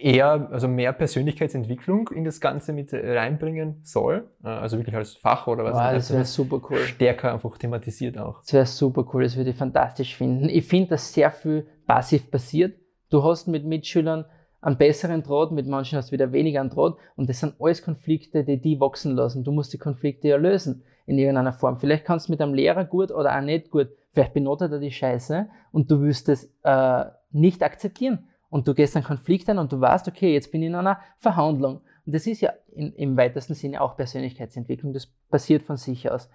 eher, 0.00 0.48
also 0.50 0.68
mehr 0.68 0.92
Persönlichkeitsentwicklung 0.92 2.08
in 2.08 2.24
das 2.24 2.40
Ganze 2.40 2.72
mit 2.72 2.92
reinbringen 2.92 3.80
soll. 3.82 4.30
Äh, 4.42 4.48
also 4.48 4.78
wirklich 4.78 4.96
als 4.96 5.14
Fach 5.14 5.46
oder 5.46 5.64
was. 5.64 5.74
Wow, 5.74 5.92
das 5.92 6.12
wäre 6.12 6.24
super 6.24 6.60
cool. 6.70 6.78
Stärker 6.78 7.32
einfach 7.32 7.56
thematisiert 7.58 8.18
auch. 8.18 8.40
Das 8.40 8.52
wäre 8.52 8.66
super 8.66 9.06
cool, 9.12 9.22
das 9.22 9.36
würde 9.36 9.50
ich 9.50 9.56
fantastisch 9.56 10.16
finden. 10.16 10.48
Ich 10.48 10.66
finde, 10.66 10.90
dass 10.90 11.12
sehr 11.12 11.30
viel 11.30 11.66
passiv 11.86 12.30
passiert. 12.30 12.78
Du 13.10 13.22
hast 13.24 13.48
mit 13.48 13.64
Mitschülern 13.64 14.24
einen 14.60 14.76
besseren 14.76 15.22
Draht, 15.22 15.52
mit 15.52 15.66
manchen 15.66 15.96
hast 15.96 16.10
du 16.10 16.12
wieder 16.12 16.32
weniger 16.32 16.60
einen 16.60 16.70
Draht 16.70 16.96
und 17.16 17.28
das 17.28 17.40
sind 17.40 17.54
alles 17.58 17.82
Konflikte, 17.82 18.44
die 18.44 18.60
die 18.60 18.78
wachsen 18.78 19.14
lassen. 19.16 19.44
Du 19.44 19.52
musst 19.52 19.72
die 19.72 19.78
Konflikte 19.78 20.28
ja 20.28 20.36
lösen 20.36 20.84
in 21.06 21.18
irgendeiner 21.18 21.52
Form. 21.52 21.78
Vielleicht 21.78 22.04
kannst 22.04 22.28
du 22.28 22.32
mit 22.32 22.40
einem 22.40 22.54
Lehrer 22.54 22.84
gut 22.84 23.10
oder 23.10 23.36
auch 23.36 23.40
nicht 23.40 23.70
gut, 23.70 23.88
vielleicht 24.12 24.34
benotet 24.34 24.72
er 24.72 24.78
die 24.78 24.92
Scheiße 24.92 25.48
und 25.72 25.90
du 25.90 26.02
wirst 26.02 26.28
es 26.28 26.52
äh, 26.62 27.04
nicht 27.32 27.62
akzeptieren 27.62 28.29
und 28.50 28.68
du 28.68 28.74
gehst 28.74 28.96
einen 28.96 29.04
Konflikt 29.04 29.48
ein 29.48 29.58
und 29.58 29.72
du 29.72 29.80
weißt, 29.80 30.08
okay, 30.08 30.34
jetzt 30.34 30.52
bin 30.52 30.62
ich 30.62 30.68
in 30.68 30.74
einer 30.74 31.00
Verhandlung. 31.18 31.80
Und 32.04 32.14
das 32.14 32.26
ist 32.26 32.40
ja 32.40 32.52
in, 32.72 32.92
im 32.94 33.16
weitesten 33.16 33.54
Sinne 33.54 33.80
auch 33.80 33.96
Persönlichkeitsentwicklung. 33.96 34.92
Das 34.92 35.06
passiert 35.06 35.62
von 35.62 35.76
sich 35.76 36.10
aus. 36.10 36.28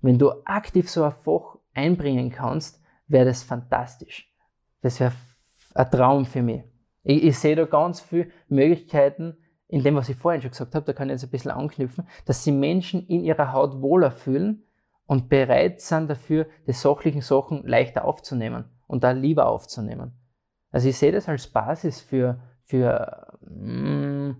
Wenn 0.00 0.18
du 0.18 0.30
aktiv 0.44 0.88
so 0.88 1.02
ein 1.02 1.12
Fach 1.12 1.58
einbringen 1.74 2.30
kannst, 2.30 2.80
wäre 3.08 3.26
das 3.26 3.42
fantastisch. 3.42 4.32
Das 4.80 5.00
wäre 5.00 5.12
ein 5.74 5.90
Traum 5.90 6.24
für 6.24 6.42
mich. 6.42 6.62
Ich, 7.02 7.24
ich 7.24 7.38
sehe 7.38 7.56
da 7.56 7.64
ganz 7.64 8.00
viele 8.00 8.30
Möglichkeiten 8.48 9.36
in 9.68 9.82
dem, 9.82 9.96
was 9.96 10.08
ich 10.08 10.16
vorhin 10.16 10.42
schon 10.42 10.52
gesagt 10.52 10.74
habe, 10.74 10.86
da 10.86 10.92
kann 10.92 11.08
ich 11.08 11.14
jetzt 11.14 11.24
ein 11.24 11.30
bisschen 11.30 11.50
anknüpfen, 11.50 12.06
dass 12.24 12.44
sie 12.44 12.52
Menschen 12.52 13.04
in 13.08 13.24
ihrer 13.24 13.52
Haut 13.52 13.80
wohler 13.82 14.12
fühlen 14.12 14.62
und 15.06 15.28
bereit 15.28 15.80
sind 15.80 16.08
dafür, 16.08 16.46
die 16.66 16.72
sachlichen 16.72 17.22
Sachen 17.22 17.66
leichter 17.66 18.04
aufzunehmen 18.04 18.66
und 18.86 19.02
da 19.02 19.10
lieber 19.10 19.48
aufzunehmen. 19.48 20.12
Also 20.76 20.90
ich 20.90 20.98
sehe 20.98 21.10
das 21.10 21.26
als 21.26 21.46
Basis 21.46 22.02
für, 22.02 22.38
für 22.66 23.28
mh, 23.40 24.28
mm, 24.28 24.36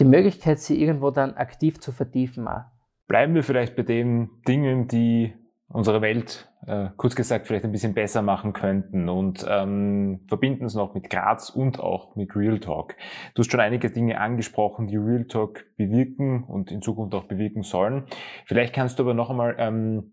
die 0.00 0.04
Möglichkeit, 0.06 0.60
sie 0.60 0.80
irgendwo 0.80 1.10
dann 1.10 1.34
aktiv 1.34 1.78
zu 1.78 1.92
vertiefen. 1.92 2.48
Auch. 2.48 2.62
Bleiben 3.06 3.34
wir 3.34 3.42
vielleicht 3.42 3.76
bei 3.76 3.82
den 3.82 4.30
Dingen, 4.48 4.88
die 4.88 5.34
unsere 5.68 6.00
Welt, 6.00 6.50
äh, 6.66 6.88
kurz 6.96 7.14
gesagt, 7.14 7.46
vielleicht 7.46 7.66
ein 7.66 7.72
bisschen 7.72 7.92
besser 7.92 8.22
machen 8.22 8.54
könnten 8.54 9.10
und 9.10 9.44
ähm, 9.46 10.20
verbinden 10.26 10.64
es 10.64 10.74
noch 10.74 10.94
mit 10.94 11.10
Graz 11.10 11.50
und 11.50 11.80
auch 11.80 12.16
mit 12.16 12.34
Real 12.34 12.58
Talk. 12.58 12.96
Du 13.34 13.40
hast 13.40 13.50
schon 13.50 13.60
einige 13.60 13.90
Dinge 13.90 14.18
angesprochen, 14.18 14.86
die 14.86 14.96
Real 14.96 15.26
Talk 15.26 15.66
bewirken 15.76 16.44
und 16.44 16.72
in 16.72 16.80
Zukunft 16.80 17.14
auch 17.14 17.24
bewirken 17.24 17.62
sollen. 17.62 18.04
Vielleicht 18.46 18.74
kannst 18.74 18.98
du 18.98 19.02
aber 19.02 19.12
noch 19.12 19.28
einmal 19.28 19.54
ähm, 19.58 20.11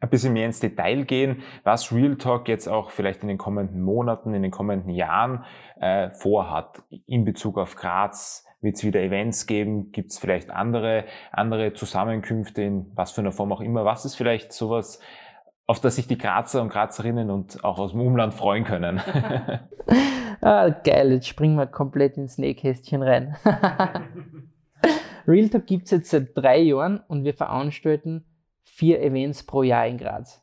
ein 0.00 0.10
bisschen 0.10 0.32
mehr 0.32 0.46
ins 0.46 0.60
Detail 0.60 1.04
gehen, 1.04 1.42
was 1.64 1.92
Real 1.92 2.16
Talk 2.16 2.48
jetzt 2.48 2.68
auch 2.68 2.90
vielleicht 2.90 3.22
in 3.22 3.28
den 3.28 3.38
kommenden 3.38 3.82
Monaten, 3.82 4.34
in 4.34 4.42
den 4.42 4.50
kommenden 4.50 4.90
Jahren 4.90 5.44
äh, 5.80 6.10
vorhat 6.10 6.82
in 7.06 7.24
Bezug 7.24 7.58
auf 7.58 7.76
Graz, 7.76 8.44
wird 8.60 8.76
es 8.76 8.84
wieder 8.84 9.00
Events 9.00 9.46
geben? 9.46 9.92
Gibt 9.92 10.10
es 10.10 10.18
vielleicht 10.18 10.50
andere, 10.50 11.04
andere 11.30 11.74
Zusammenkünfte 11.74 12.62
in 12.62 12.90
was 12.94 13.12
für 13.12 13.20
einer 13.20 13.32
Form 13.32 13.52
auch 13.52 13.60
immer? 13.60 13.84
Was 13.84 14.04
ist 14.04 14.16
vielleicht 14.16 14.52
sowas, 14.52 15.00
auf 15.66 15.80
das 15.80 15.96
sich 15.96 16.08
die 16.08 16.18
Grazer 16.18 16.62
und 16.62 16.70
Grazerinnen 16.70 17.30
und 17.30 17.62
auch 17.64 17.78
aus 17.78 17.92
dem 17.92 18.00
Umland 18.00 18.34
freuen 18.34 18.64
können? 18.64 19.00
ah, 20.40 20.70
geil, 20.70 21.12
jetzt 21.12 21.28
springen 21.28 21.56
wir 21.56 21.66
komplett 21.66 22.16
ins 22.16 22.38
Nähkästchen 22.38 23.02
rein. 23.02 23.36
Realtalk 25.28 25.66
gibt 25.66 25.84
es 25.84 25.90
jetzt 25.90 26.10
seit 26.10 26.36
drei 26.36 26.58
Jahren 26.58 27.00
und 27.06 27.22
wir 27.24 27.34
veranstalten 27.34 28.24
vier 28.78 29.02
Events 29.02 29.42
pro 29.42 29.64
Jahr 29.64 29.88
in 29.88 29.98
Graz. 29.98 30.40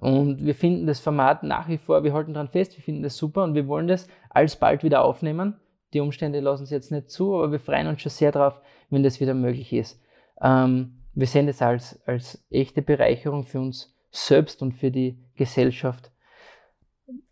Und 0.00 0.44
wir 0.44 0.54
finden 0.54 0.86
das 0.86 1.00
Format 1.00 1.42
nach 1.42 1.68
wie 1.68 1.76
vor, 1.76 2.02
wir 2.02 2.14
halten 2.14 2.32
daran 2.32 2.48
fest, 2.48 2.74
wir 2.78 2.82
finden 2.82 3.02
das 3.02 3.16
super 3.18 3.44
und 3.44 3.54
wir 3.54 3.68
wollen 3.68 3.88
das 3.88 4.08
alsbald 4.30 4.82
wieder 4.82 5.04
aufnehmen. 5.04 5.60
Die 5.92 6.00
Umstände 6.00 6.40
lassen 6.40 6.64
es 6.64 6.70
jetzt 6.70 6.90
nicht 6.90 7.10
zu, 7.10 7.36
aber 7.36 7.52
wir 7.52 7.60
freuen 7.60 7.86
uns 7.86 8.00
schon 8.00 8.10
sehr 8.10 8.32
darauf, 8.32 8.58
wenn 8.88 9.02
das 9.02 9.20
wieder 9.20 9.34
möglich 9.34 9.70
ist. 9.74 10.00
Ähm, 10.40 11.02
wir 11.12 11.26
sehen 11.26 11.46
das 11.46 11.60
als, 11.60 12.00
als 12.06 12.42
echte 12.50 12.80
Bereicherung 12.80 13.44
für 13.44 13.60
uns 13.60 13.94
selbst 14.10 14.62
und 14.62 14.72
für 14.72 14.90
die 14.90 15.18
Gesellschaft. 15.36 16.10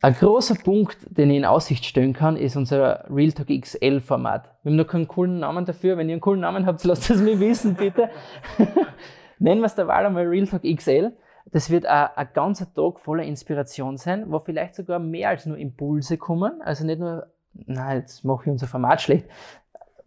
Ein 0.02 0.14
großer 0.14 0.56
Punkt, 0.56 0.98
den 1.08 1.30
ich 1.30 1.38
in 1.38 1.44
Aussicht 1.46 1.86
stellen 1.86 2.12
kann, 2.12 2.36
ist 2.36 2.56
unser 2.56 3.06
Realtalk 3.08 3.48
XL 3.48 4.00
Format. 4.00 4.50
Wir 4.62 4.70
haben 4.70 4.76
noch 4.76 4.86
keinen 4.86 5.08
coolen 5.08 5.38
Namen 5.38 5.64
dafür. 5.64 5.96
Wenn 5.96 6.10
ihr 6.10 6.14
einen 6.14 6.20
coolen 6.20 6.40
Namen 6.40 6.66
habt, 6.66 6.84
lasst 6.84 7.08
es 7.08 7.22
mir 7.22 7.40
wissen, 7.40 7.74
bitte. 7.74 8.10
Nennen 9.42 9.60
wir 9.60 9.66
es 9.66 9.74
der 9.74 9.88
Wahl 9.88 10.06
einmal 10.06 10.26
Realtalk 10.26 10.62
XL. 10.62 11.12
Das 11.46 11.70
wird 11.70 11.86
ein, 11.86 12.28
ganzer 12.32 12.72
Tag 12.72 13.00
voller 13.00 13.24
Inspiration 13.24 13.96
sein, 13.96 14.30
wo 14.30 14.38
vielleicht 14.38 14.76
sogar 14.76 15.00
mehr 15.00 15.30
als 15.30 15.46
nur 15.46 15.56
Impulse 15.56 16.16
kommen. 16.16 16.62
Also 16.62 16.86
nicht 16.86 17.00
nur 17.00 17.26
na, 17.54 17.94
jetzt 17.94 18.24
mache 18.24 18.44
ich 18.44 18.50
unser 18.50 18.66
Format 18.66 19.02
schlecht. 19.02 19.26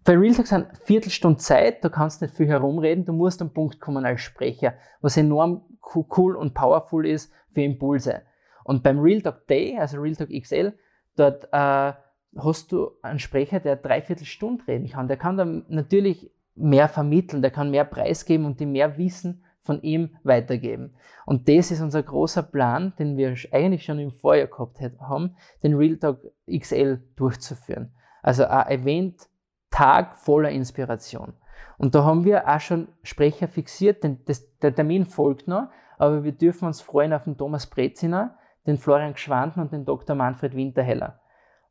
Bei 0.04 0.18
Real 0.18 0.34
Talk 0.34 0.48
sind 0.48 0.68
Viertelstunde 0.84 1.40
Zeit, 1.40 1.84
da 1.84 1.90
kannst 1.90 2.22
du 2.22 2.26
nicht 2.26 2.36
viel 2.36 2.48
herumreden, 2.48 3.06
du 3.06 3.14
musst 3.14 3.42
am 3.42 3.52
Punkt 3.52 3.80
kommen 3.80 4.06
als 4.06 4.22
Sprecher, 4.22 4.76
was 5.02 5.18
enorm 5.18 5.64
cool 5.96 6.36
und 6.36 6.54
powerful 6.54 7.06
ist 7.06 7.32
für 7.52 7.62
Impulse. 7.62 8.22
Und 8.64 8.84
beim 8.84 9.00
Real 9.00 9.22
Talk 9.22 9.48
Day, 9.48 9.78
also 9.78 10.00
Real 10.00 10.16
Talk 10.16 10.30
XL, 10.30 10.74
dort 11.16 11.46
äh, 11.52 11.94
hast 12.38 12.72
du 12.72 12.92
einen 13.02 13.20
Sprecher, 13.20 13.60
der 13.60 13.78
dreiviertel 13.78 14.26
Stunde 14.26 14.68
reden 14.68 14.90
kann. 14.90 15.08
Der 15.08 15.18
kann 15.18 15.38
dann 15.38 15.66
natürlich 15.70 16.32
mehr 16.56 16.88
vermitteln, 16.88 17.42
der 17.42 17.52
kann 17.52 17.72
mehr 17.72 17.86
preisgeben 17.86 18.46
und 18.46 18.60
die 18.60 18.66
mehr 18.66 18.98
Wissen 18.98 19.44
von 19.62 19.82
ihm 19.82 20.16
weitergeben. 20.24 20.96
Und 21.26 21.50
das 21.50 21.72
ist 21.72 21.82
unser 21.82 22.04
großer 22.04 22.44
Plan, 22.44 22.94
den 23.00 23.18
wir 23.18 23.36
eigentlich 23.52 23.84
schon 23.84 24.00
im 24.00 24.12
Vorjahr 24.12 24.48
gehabt 24.48 24.80
haben, 25.00 25.36
den 25.64 25.74
Real 25.76 25.98
Talk 25.98 26.20
XL 26.50 27.02
durchzuführen. 27.16 27.92
Also 28.22 28.46
ein 28.46 28.68
Event-Tag 28.68 30.18
voller 30.18 30.52
Inspiration. 30.52 31.34
Und 31.78 31.96
da 31.96 32.04
haben 32.04 32.26
wir 32.26 32.48
auch 32.48 32.60
schon 32.60 32.88
Sprecher 33.04 33.48
fixiert, 33.48 34.04
denn 34.04 34.20
das, 34.26 34.58
der 34.60 34.74
Termin 34.74 35.06
folgt 35.06 35.48
noch, 35.48 35.70
aber 35.98 36.24
wir 36.24 36.32
dürfen 36.32 36.68
uns 36.68 36.82
freuen 36.82 37.14
auf 37.14 37.24
den 37.24 37.38
Thomas 37.38 37.68
Breziner, 37.68 38.38
den 38.68 38.78
Florian 38.78 39.14
Gschwanden 39.14 39.62
und 39.62 39.72
den 39.72 39.86
Dr. 39.86 40.16
Manfred 40.16 40.56
Winterheller. 40.56 41.20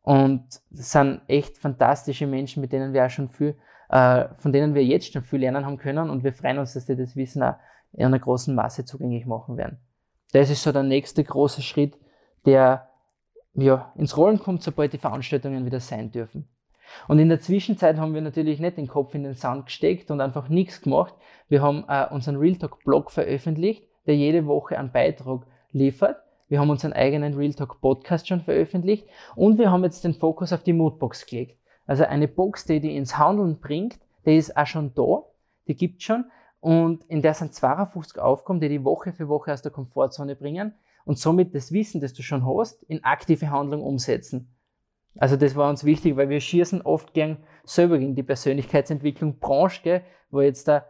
Und 0.02 0.44
das 0.70 0.92
sind 0.92 1.22
echt 1.28 1.56
fantastische 1.56 2.26
Menschen, 2.26 2.60
mit 2.60 2.72
denen 2.72 2.92
wir 2.92 3.06
auch 3.06 3.10
schon 3.10 3.28
viel, 3.28 3.56
von 3.88 4.52
denen 4.52 4.74
wir 4.74 4.84
jetzt 4.84 5.12
schon 5.12 5.22
viel 5.22 5.40
lernen 5.40 5.66
haben 5.66 5.78
können 5.78 6.10
und 6.10 6.24
wir 6.24 6.32
freuen 6.32 6.58
uns, 6.58 6.74
dass 6.74 6.86
die 6.86 6.96
das 6.96 7.16
Wissen 7.16 7.42
auch 7.42 7.56
in 7.92 8.06
einer 8.06 8.18
großen 8.18 8.54
Masse 8.54 8.84
zugänglich 8.84 9.26
machen 9.26 9.56
werden. 9.56 9.78
Das 10.32 10.50
ist 10.50 10.62
so 10.62 10.72
der 10.72 10.82
nächste 10.82 11.22
große 11.22 11.62
Schritt, 11.62 11.96
der 12.44 12.88
ja, 13.54 13.92
ins 13.96 14.16
Rollen 14.16 14.40
kommt, 14.40 14.62
sobald 14.62 14.92
die 14.92 14.98
Veranstaltungen 14.98 15.64
wieder 15.64 15.80
sein 15.80 16.10
dürfen. 16.10 16.48
Und 17.08 17.18
in 17.18 17.28
der 17.28 17.40
Zwischenzeit 17.40 17.98
haben 17.98 18.14
wir 18.14 18.20
natürlich 18.20 18.60
nicht 18.60 18.76
den 18.76 18.88
Kopf 18.88 19.14
in 19.14 19.22
den 19.22 19.34
Sand 19.34 19.66
gesteckt 19.66 20.10
und 20.10 20.20
einfach 20.20 20.48
nichts 20.48 20.82
gemacht. 20.82 21.14
Wir 21.48 21.62
haben 21.62 21.84
äh, 21.88 22.06
unseren 22.10 22.36
Real 22.36 22.56
Talk 22.56 22.82
Blog 22.84 23.10
veröffentlicht, 23.10 23.84
der 24.06 24.16
jede 24.16 24.46
Woche 24.46 24.78
einen 24.78 24.92
Beitrag 24.92 25.46
liefert. 25.70 26.16
Wir 26.48 26.60
haben 26.60 26.70
unseren 26.70 26.92
eigenen 26.92 27.34
Real 27.34 27.54
Talk 27.54 27.80
Podcast 27.80 28.28
schon 28.28 28.42
veröffentlicht 28.42 29.06
und 29.34 29.58
wir 29.58 29.70
haben 29.70 29.84
jetzt 29.84 30.04
den 30.04 30.14
Fokus 30.14 30.52
auf 30.52 30.62
die 30.62 30.72
Moodbox 30.72 31.26
gelegt. 31.26 31.58
Also 31.86 32.04
eine 32.04 32.28
Box, 32.28 32.64
die 32.64 32.80
die 32.80 32.96
ins 32.96 33.18
Handeln 33.18 33.60
bringt, 33.60 33.98
die 34.26 34.36
ist 34.36 34.56
auch 34.56 34.66
schon 34.66 34.94
da, 34.94 35.24
die 35.68 35.76
gibt 35.76 36.02
schon, 36.02 36.24
und 36.60 37.04
in 37.04 37.20
der 37.20 37.34
sind 37.34 37.52
52 37.52 38.18
Aufgaben, 38.18 38.58
die 38.58 38.70
die 38.70 38.84
Woche 38.84 39.12
für 39.12 39.28
Woche 39.28 39.52
aus 39.52 39.60
der 39.60 39.70
Komfortzone 39.70 40.34
bringen 40.34 40.72
und 41.04 41.18
somit 41.18 41.54
das 41.54 41.72
Wissen, 41.72 42.00
das 42.00 42.14
du 42.14 42.22
schon 42.22 42.46
hast, 42.46 42.82
in 42.84 43.04
aktive 43.04 43.50
Handlung 43.50 43.82
umsetzen. 43.82 44.48
Also 45.18 45.36
das 45.36 45.54
war 45.54 45.68
uns 45.68 45.84
wichtig, 45.84 46.16
weil 46.16 46.30
wir 46.30 46.40
schießen 46.40 46.82
oft 46.82 47.12
gern 47.12 47.36
selber 47.64 47.98
gegen 47.98 48.14
die 48.14 48.22
Persönlichkeitsentwicklung 48.22 49.38
Branche, 49.38 49.82
gell, 49.82 50.02
wo 50.30 50.40
jetzt 50.40 50.66
da 50.66 50.86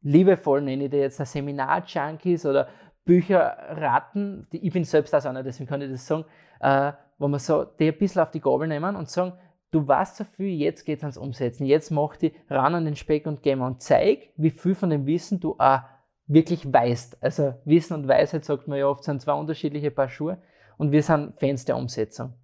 liebevoll 0.00 0.62
nenne 0.62 0.84
ich 0.84 0.90
dir 0.90 1.00
jetzt 1.00 1.18
Seminar-Junkies 1.18 2.46
oder 2.46 2.68
Bücherratten, 3.04 4.48
die, 4.52 4.66
ich 4.66 4.72
bin 4.72 4.84
selbst 4.84 5.14
auch 5.14 5.24
einer, 5.24 5.42
deswegen 5.42 5.68
kann 5.68 5.82
ich 5.82 5.90
das 5.90 6.06
sagen, 6.06 6.24
äh, 6.60 6.92
wo 7.18 7.28
man 7.28 7.38
so 7.38 7.64
die 7.64 7.88
ein 7.88 7.98
bisschen 7.98 8.22
auf 8.22 8.30
die 8.30 8.40
Gabel 8.40 8.66
nehmen 8.66 8.96
und 8.96 9.10
sagen, 9.10 9.34
du 9.72 9.88
weißt 9.88 10.16
so 10.16 10.24
viel, 10.24 10.60
jetzt 10.60 10.84
geht 10.84 10.98
es 10.98 11.04
ans 11.04 11.16
Umsetzen. 11.16 11.64
Jetzt 11.66 11.90
mach 11.90 12.16
die 12.16 12.32
ran 12.48 12.74
an 12.74 12.84
den 12.84 12.94
Speck 12.94 13.26
und 13.26 13.42
Gamer 13.42 13.66
und 13.66 13.82
zeig, 13.82 14.30
wie 14.36 14.50
viel 14.50 14.76
von 14.76 14.90
dem 14.90 15.06
Wissen 15.06 15.40
du 15.40 15.56
auch 15.58 15.80
wirklich 16.26 16.72
weißt. 16.72 17.22
Also 17.22 17.54
Wissen 17.64 17.94
und 17.94 18.06
Weisheit, 18.06 18.44
sagt 18.44 18.68
man 18.68 18.78
ja 18.78 18.86
oft, 18.86 19.02
sind 19.02 19.20
zwei 19.20 19.32
unterschiedliche 19.32 19.90
Paar 19.90 20.08
Schuhe 20.08 20.38
und 20.76 20.92
wir 20.92 21.02
sind 21.02 21.38
Fans 21.40 21.64
der 21.64 21.76
Umsetzung. 21.76 22.34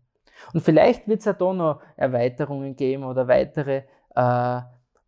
Und 0.52 0.62
vielleicht 0.62 1.06
wird 1.06 1.20
es 1.20 1.28
auch 1.28 1.36
da 1.36 1.52
noch 1.52 1.80
Erweiterungen 1.96 2.76
geben 2.76 3.04
oder 3.04 3.28
weitere 3.28 3.82
äh, 4.14 4.60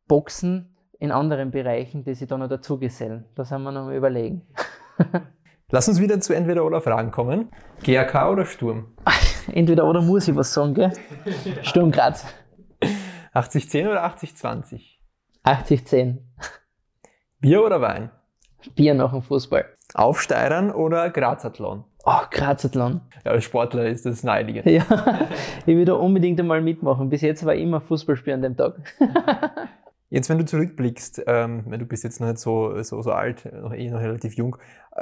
Boxen 0.07 0.77
in 0.99 1.13
anderen 1.13 1.51
Bereichen, 1.51 2.05
die 2.05 2.15
sich 2.15 2.29
da 2.29 2.37
noch 2.37 2.49
dazu 2.49 2.79
gesellen. 2.79 3.25
Da 3.35 3.45
sind 3.45 3.63
wir 3.63 3.73
noch 3.73 3.87
mal 3.87 3.97
überlegen. 3.97 4.43
Lass 5.71 5.89
uns 5.89 6.01
wieder 6.01 6.21
zu 6.21 6.35
entweder 6.35 6.65
oder 6.65 6.81
Fragen 6.81 7.11
kommen. 7.11 7.49
GAK 7.83 8.31
oder 8.31 8.45
Sturm? 8.45 8.93
Entweder 9.53 9.87
oder 9.87 10.03
muss 10.03 10.29
ich 10.29 10.37
was 10.37 10.53
sagen, 10.53 10.75
gell? 10.75 10.93
Sturm 11.63 11.91
Graz. 11.91 12.25
80-10 13.35 13.91
oder 13.91 14.05
80-20? 14.05 14.81
80-10. 15.45 16.19
Bier 17.41 17.65
oder 17.65 17.81
Wein? 17.81 18.11
Bier 18.75 18.95
nach 18.95 19.13
dem 19.13 19.23
Fußball. 19.23 19.65
Aufsteirern 19.95 20.71
oder 20.71 21.11
Grazathlon? 21.11 21.85
Oh, 22.05 22.21
Grazathlon. 22.31 23.01
Ja, 23.25 23.33
als 23.33 23.45
Sportler 23.45 23.87
ist 23.87 24.07
das 24.07 24.23
naheliegend. 24.23 24.67
Ja, 24.67 24.85
ich 25.67 25.75
will 25.77 25.85
da 25.85 25.95
unbedingt 25.95 26.41
einmal 26.41 26.61
mitmachen. 26.61 27.09
Bis 27.09 27.21
jetzt 27.23 27.45
war 27.45 27.55
ich 27.55 27.63
immer 27.63 27.81
Fußballspiel 27.81 28.35
an 28.35 28.43
dem 28.43 28.57
Tag. 28.57 28.75
Jetzt, 30.09 30.29
wenn 30.29 30.39
du 30.39 30.45
zurückblickst, 30.45 31.23
ähm, 31.29 31.65
du 31.71 31.87
bist 31.87 32.03
jetzt 32.03 32.21
noch 32.21 32.27
nicht 32.27 32.39
so, 32.39 32.83
so, 32.83 33.01
so 33.01 33.13
alt, 33.13 33.45
noch 33.53 33.73
eh 33.73 33.91
noch 33.91 34.01
relativ 34.01 34.35
jung, 34.35 34.57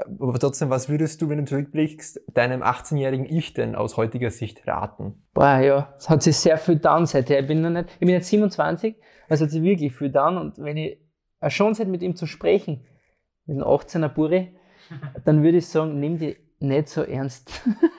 aber 0.05 0.39
trotzdem, 0.39 0.71
was 0.71 0.89
würdest 0.89 1.21
du, 1.21 1.29
wenn 1.29 1.39
du 1.39 1.45
zurückblickst, 1.45 2.21
deinem 2.33 2.63
18-jährigen 2.63 3.27
Ich 3.27 3.53
denn 3.55 3.75
aus 3.75 3.97
heutiger 3.97 4.31
Sicht 4.31 4.67
raten? 4.67 5.23
Boah, 5.35 5.59
ja, 5.59 5.95
es 5.99 6.09
hat 6.09 6.23
sich 6.23 6.37
sehr 6.37 6.59
viel 6.59 6.77
getan 6.77 7.07
seither. 7.07 7.41
Ich 7.41 7.47
bin 7.47 7.63
noch 7.63 7.71
nicht, 7.71 7.91
ich 7.95 8.01
bin 8.01 8.11
jetzt 8.11 8.29
27, 8.29 8.97
also 9.29 9.45
hat 9.45 9.51
sich 9.51 9.63
wirklich 9.63 9.95
viel 9.95 10.09
getan 10.09 10.39
und 10.39 10.59
wenn 10.59 10.77
ich 10.77 10.99
eine 11.41 11.51
Chance 11.51 11.83
hätte, 11.83 11.91
mit 11.91 12.03
ihm 12.03 12.17
zu 12.17 12.27
sprechen, 12.27 12.85
mit 13.47 13.57
einem 13.57 13.67
18er 13.67 14.09
Buri, 14.09 14.57
dann 15.25 15.43
würde 15.43 15.59
ich 15.59 15.67
sagen, 15.67 15.99
nimm 15.99 16.19
die 16.19 16.37
nicht 16.61 16.89
so 16.89 17.03
ernst. 17.03 17.51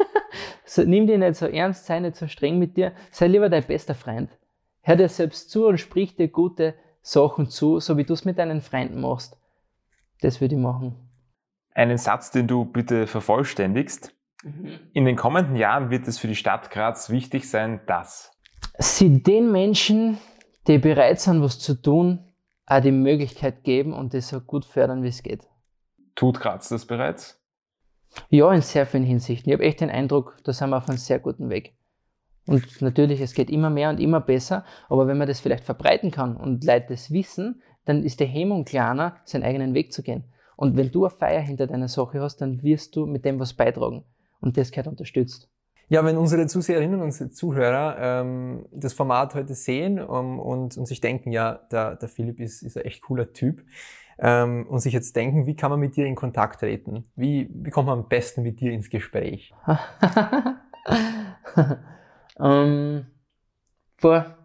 so, 0.66 0.84
nimm 0.84 1.08
die 1.08 1.18
nicht 1.18 1.36
so 1.36 1.48
ernst, 1.48 1.86
sei 1.86 2.00
nicht 2.00 2.16
so 2.16 2.28
streng 2.28 2.60
mit 2.60 2.78
dir, 2.78 2.94
sei 3.12 3.28
lieber 3.28 3.50
dein 3.50 3.64
bester 3.64 3.96
Freund. 3.96 4.30
Hör 4.82 4.96
dir 4.96 5.10
selbst 5.10 5.50
zu 5.50 5.68
und 5.68 5.80
sprich 5.80 6.16
dir 6.16 6.30
gute 6.30 6.76
Sachen 7.02 7.50
zu, 7.50 7.80
so 7.80 7.98
wie 7.98 8.06
du 8.06 8.14
es 8.14 8.26
mit 8.26 8.38
deinen 8.38 8.62
Freunden 8.62 9.02
machst. 9.02 9.38
Das 10.22 10.42
würde 10.42 10.56
ich 10.56 10.62
machen. 10.62 11.09
Einen 11.74 11.98
Satz, 11.98 12.32
den 12.32 12.48
du 12.48 12.66
bitte 12.66 13.08
vervollständigst. 13.08 14.14
Mhm. 14.44 14.80
In 14.94 15.06
den 15.06 15.16
kommenden 15.16 15.56
Jahren 15.56 15.90
wird 15.90 16.08
es 16.08 16.18
für 16.18 16.28
die 16.28 16.36
Stadt 16.36 16.72
Graz 16.72 17.10
wichtig 17.10 17.50
sein, 17.50 17.82
dass 17.86 18.32
sie 18.78 19.22
den 19.22 19.52
Menschen, 19.52 20.18
die 20.68 20.78
bereit 20.78 21.20
sind, 21.20 21.42
was 21.42 21.60
zu 21.60 21.76
tun, 21.76 22.20
auch 22.66 22.82
die 22.82 22.92
Möglichkeit 22.92 23.64
geben 23.64 23.94
und 23.94 24.14
das 24.14 24.30
so 24.30 24.40
gut 24.42 24.66
fördern, 24.66 25.04
wie 25.04 25.08
es 25.08 25.24
geht. 25.24 25.48
Tut 26.16 26.40
Graz 26.40 26.70
das 26.70 26.86
bereits? 26.86 27.40
Ja, 28.30 28.52
in 28.52 28.62
sehr 28.62 28.86
vielen 28.86 29.04
Hinsichten. 29.04 29.50
Ich 29.50 29.54
habe 29.54 29.64
echt 29.64 29.82
den 29.82 29.90
Eindruck, 29.90 30.38
da 30.44 30.54
sind 30.54 30.70
wir 30.70 30.78
auf 30.78 30.90
einem 30.90 30.98
sehr 30.98 31.20
guten 31.20 31.50
Weg. 31.50 31.76
Und 32.46 32.82
natürlich, 32.82 33.22
es 33.22 33.34
geht 33.34 33.50
immer 33.50 33.70
mehr 33.70 33.90
und 33.90 34.00
immer 34.00 34.22
besser, 34.22 34.66
aber 34.90 35.06
wenn 35.08 35.18
man 35.18 35.28
das 35.28 35.40
vielleicht 35.40 35.64
verbreiten 35.64 36.10
kann 36.10 36.36
und 36.36 36.64
Leute 36.64 36.88
das 36.90 37.12
wissen, 37.12 37.62
dann 37.86 38.04
ist 38.04 38.20
der 38.20 38.28
Hemmung 38.28 38.66
kleiner, 38.66 39.18
seinen 39.24 39.44
eigenen 39.44 39.74
Weg 39.74 39.94
zu 39.94 40.02
gehen. 40.02 40.24
Und 40.60 40.76
wenn 40.76 40.92
du 40.92 41.06
eine 41.06 41.16
Feier 41.16 41.40
hinter 41.40 41.68
deiner 41.68 41.88
Sache 41.88 42.20
hast, 42.20 42.42
dann 42.42 42.62
wirst 42.64 42.98
du 42.98 43.06
mit 43.06 43.24
dem 43.24 43.40
was 43.40 43.54
beitragen. 43.54 44.04
Und 44.42 44.58
das 44.58 44.72
gehört 44.72 44.88
unterstützt. 44.88 45.50
Ja, 45.88 46.04
wenn 46.04 46.18
unsere 46.18 46.48
Zuseherinnen 46.48 47.00
und 47.00 47.14
Zuhörer 47.14 47.96
ähm, 47.98 48.66
das 48.70 48.92
Format 48.92 49.36
heute 49.36 49.54
sehen 49.54 50.02
um, 50.02 50.38
und, 50.38 50.78
und 50.78 50.86
sich 50.86 51.00
denken, 51.00 51.32
ja, 51.32 51.62
der, 51.72 51.96
der 51.96 52.10
Philipp 52.10 52.42
ist, 52.42 52.62
ist 52.62 52.78
ein 52.78 52.84
echt 52.84 53.02
cooler 53.04 53.32
Typ, 53.32 53.64
ähm, 54.18 54.68
und 54.68 54.80
sich 54.80 54.92
jetzt 54.92 55.16
denken, 55.16 55.46
wie 55.46 55.56
kann 55.56 55.72
man 55.72 55.80
mit 55.80 55.96
dir 55.96 56.06
in 56.06 56.16
Kontakt 56.16 56.60
treten? 56.60 57.06
Wie, 57.16 57.50
wie 57.54 57.70
kommt 57.70 57.88
man 57.88 58.00
am 58.00 58.10
besten 58.10 58.44
mit 58.44 58.60
dir 58.60 58.74
ins 58.74 58.90
Gespräch? 58.90 59.54
ähm, 62.38 63.06
vor 63.96 64.39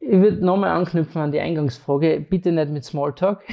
ich 0.00 0.18
würde 0.18 0.44
nochmal 0.44 0.70
anknüpfen 0.70 1.20
an 1.20 1.30
die 1.30 1.40
Eingangsfrage. 1.40 2.20
Bitte 2.28 2.52
nicht 2.52 2.70
mit 2.70 2.84
Smalltalk. 2.84 3.44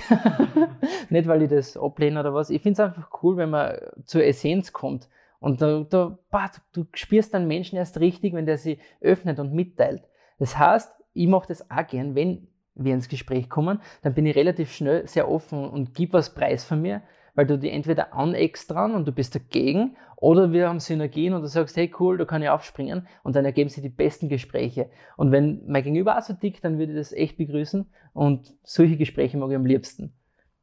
nicht, 1.10 1.28
weil 1.28 1.44
ich 1.44 1.50
das 1.50 1.76
ablehne 1.76 2.22
oder 2.22 2.34
was. 2.34 2.50
Ich 2.50 2.62
finde 2.62 2.74
es 2.74 2.80
einfach 2.80 3.10
cool, 3.22 3.36
wenn 3.36 3.50
man 3.50 3.78
zur 4.06 4.24
Essenz 4.24 4.72
kommt. 4.72 5.10
Und 5.40 5.62
da, 5.62 5.86
da 5.88 6.18
bah, 6.32 6.50
du 6.72 6.86
spürst 6.94 7.34
dann 7.34 7.48
Menschen 7.48 7.78
erst 7.78 8.00
richtig, 8.00 8.34
wenn 8.34 8.46
der 8.46 8.58
sich 8.58 8.80
öffnet 9.02 9.40
und 9.40 9.54
mitteilt. 9.54 10.04
Das 10.40 10.58
heißt, 10.58 10.92
ich 11.14 11.28
mache 11.28 11.50
das 11.50 11.70
auch 11.70 11.86
gern, 11.86 12.16
wenn 12.16 12.48
wir 12.76 12.94
ins 12.94 13.10
Gespräch 13.10 13.50
kommen, 13.50 13.80
dann 14.04 14.14
bin 14.14 14.26
ich 14.26 14.36
relativ 14.36 14.72
schnell 14.72 15.08
sehr 15.08 15.30
offen 15.30 15.68
und 15.70 15.96
gebe 15.96 16.14
was 16.14 16.34
preis 16.34 16.64
von 16.64 16.82
mir, 16.82 17.02
weil 17.38 17.46
du 17.46 17.60
die 17.60 17.70
entweder 17.70 18.16
aneckst 18.16 18.72
dran 18.72 18.96
und 18.96 19.08
du 19.08 19.12
bist 19.12 19.36
dagegen 19.36 19.96
oder 20.16 20.52
wir 20.52 20.70
haben 20.70 20.80
Synergien 20.80 21.36
und 21.36 21.44
du 21.44 21.48
sagst, 21.48 21.78
hey 21.78 21.94
cool, 22.00 22.18
da 22.18 22.26
kann 22.26 22.42
ich 22.42 22.50
aufspringen 22.50 23.08
und 23.22 23.36
dann 23.36 23.46
ergeben 23.46 23.70
sich 23.70 23.84
die 23.84 23.90
besten 23.90 24.28
Gespräche. 24.28 24.90
Und 25.18 25.32
wenn 25.32 25.62
mein 25.68 25.84
Gegenüber 25.84 26.18
auch 26.18 26.24
so 26.24 26.34
tickt, 26.34 26.66
dann 26.66 26.80
würde 26.80 26.94
ich 26.94 26.98
das 26.98 27.14
echt 27.14 27.38
begrüßen 27.38 27.86
und 28.14 28.56
solche 28.64 28.98
Gespräche 28.98 29.38
mag 29.38 29.52
ich 29.52 29.56
am 29.56 29.68
liebsten. 29.68 30.14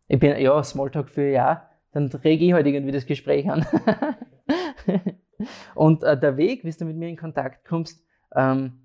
Ich 0.09 0.19
bin, 0.19 0.37
ja, 0.37 0.61
Smalltalk 0.65 1.11
für 1.11 1.31
ja, 1.31 1.71
dann 1.93 2.09
rege 2.09 2.45
ich 2.45 2.53
halt 2.53 2.67
irgendwie 2.67 2.93
das 2.93 3.07
Gespräch 3.07 3.49
an. 3.49 3.65
und 5.77 6.03
äh, 6.03 6.19
der 6.19 6.37
Weg, 6.37 6.65
wie 6.65 6.73
du 6.73 6.85
mit 6.87 6.97
mir 6.97 7.09
in 7.09 7.17
Kontakt 7.17 7.65
kommst, 7.65 8.05
ähm, 8.35 8.81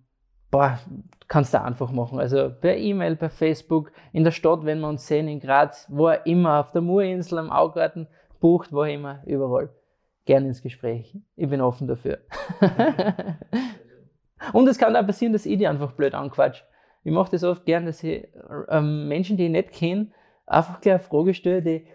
boah, 0.51 0.79
kannst 1.27 1.53
du 1.53 1.61
einfach 1.61 1.91
machen. 1.91 2.19
Also 2.19 2.49
per 2.49 2.77
E-Mail, 2.77 3.15
per 3.15 3.29
Facebook, 3.29 3.91
in 4.11 4.23
der 4.23 4.31
Stadt, 4.31 4.65
wenn 4.65 4.79
wir 4.79 4.89
uns 4.89 5.07
sehen, 5.07 5.27
in 5.27 5.39
Graz, 5.39 5.87
wo 5.89 6.07
er 6.07 6.25
immer, 6.25 6.59
auf 6.59 6.71
der 6.71 6.81
Murinsel, 6.81 7.37
am 7.37 7.51
Augarten, 7.51 8.07
bucht, 8.39 8.71
wo 8.73 8.83
immer, 8.83 9.21
überall. 9.25 9.69
Gerne 10.25 10.47
ins 10.47 10.61
Gespräch. 10.61 11.15
Ich 11.35 11.49
bin 11.49 11.61
offen 11.61 11.87
dafür. 11.87 12.19
Und 14.53 14.67
es 14.67 14.77
kann 14.77 14.95
auch 14.95 15.05
passieren, 15.05 15.33
dass 15.33 15.45
ich 15.45 15.57
die 15.57 15.67
einfach 15.67 15.91
blöd 15.93 16.13
anquatsch. 16.13 16.63
Ich 17.03 17.11
mache 17.11 17.31
das 17.31 17.43
oft 17.43 17.65
gern, 17.65 17.85
dass 17.85 18.03
ich 18.03 18.27
ähm, 18.69 19.07
Menschen, 19.07 19.37
die 19.37 19.45
ich 19.45 19.51
nicht 19.51 19.71
kenne, 19.71 20.07
einfach 20.45 20.81
gleich 20.81 20.95
eine 20.95 21.03
Frage 21.03 21.33
stelle, 21.33 21.61
die 21.61 21.85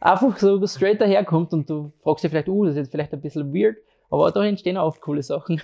einfach 0.00 0.36
so 0.36 0.64
straight 0.66 1.00
daherkommt 1.00 1.52
und 1.52 1.68
du 1.68 1.88
fragst 2.02 2.24
dich 2.24 2.30
vielleicht, 2.30 2.48
uh, 2.48 2.64
das 2.64 2.72
ist 2.72 2.78
jetzt 2.78 2.90
vielleicht 2.90 3.12
ein 3.12 3.20
bisschen 3.20 3.52
weird, 3.54 3.76
aber 4.10 4.30
da 4.30 4.44
entstehen 4.44 4.76
auch 4.76 4.88
oft 4.88 5.00
coole 5.00 5.22
Sachen. 5.22 5.60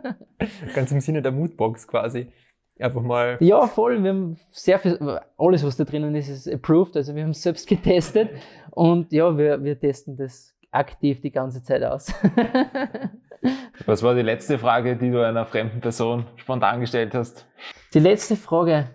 Ganz 0.74 0.92
im 0.92 1.00
Sinne 1.00 1.22
der 1.22 1.32
Moodbox 1.32 1.86
quasi. 1.86 2.30
Einfach 2.78 3.02
mal. 3.02 3.36
Ja, 3.40 3.66
voll. 3.66 4.02
Wir 4.02 4.10
haben 4.10 4.36
sehr 4.52 4.78
viel, 4.78 4.98
alles, 5.36 5.64
was 5.64 5.76
da 5.76 5.84
drinnen 5.84 6.14
ist, 6.14 6.28
ist 6.28 6.48
approved. 6.48 6.96
Also 6.96 7.14
wir 7.14 7.22
haben 7.22 7.30
es 7.30 7.42
selbst 7.42 7.68
getestet 7.68 8.30
und 8.70 9.12
ja, 9.12 9.36
wir, 9.36 9.62
wir 9.62 9.78
testen 9.78 10.16
das 10.16 10.54
aktiv 10.70 11.20
die 11.20 11.30
ganze 11.30 11.62
Zeit 11.62 11.82
aus. 11.82 12.12
was 13.86 14.02
war 14.02 14.14
die 14.14 14.22
letzte 14.22 14.58
Frage, 14.58 14.96
die 14.96 15.10
du 15.10 15.24
einer 15.24 15.44
fremden 15.44 15.80
Person 15.80 16.26
spontan 16.36 16.80
gestellt 16.80 17.14
hast? 17.14 17.46
Die 17.92 17.98
letzte 17.98 18.36
Frage. 18.36 18.88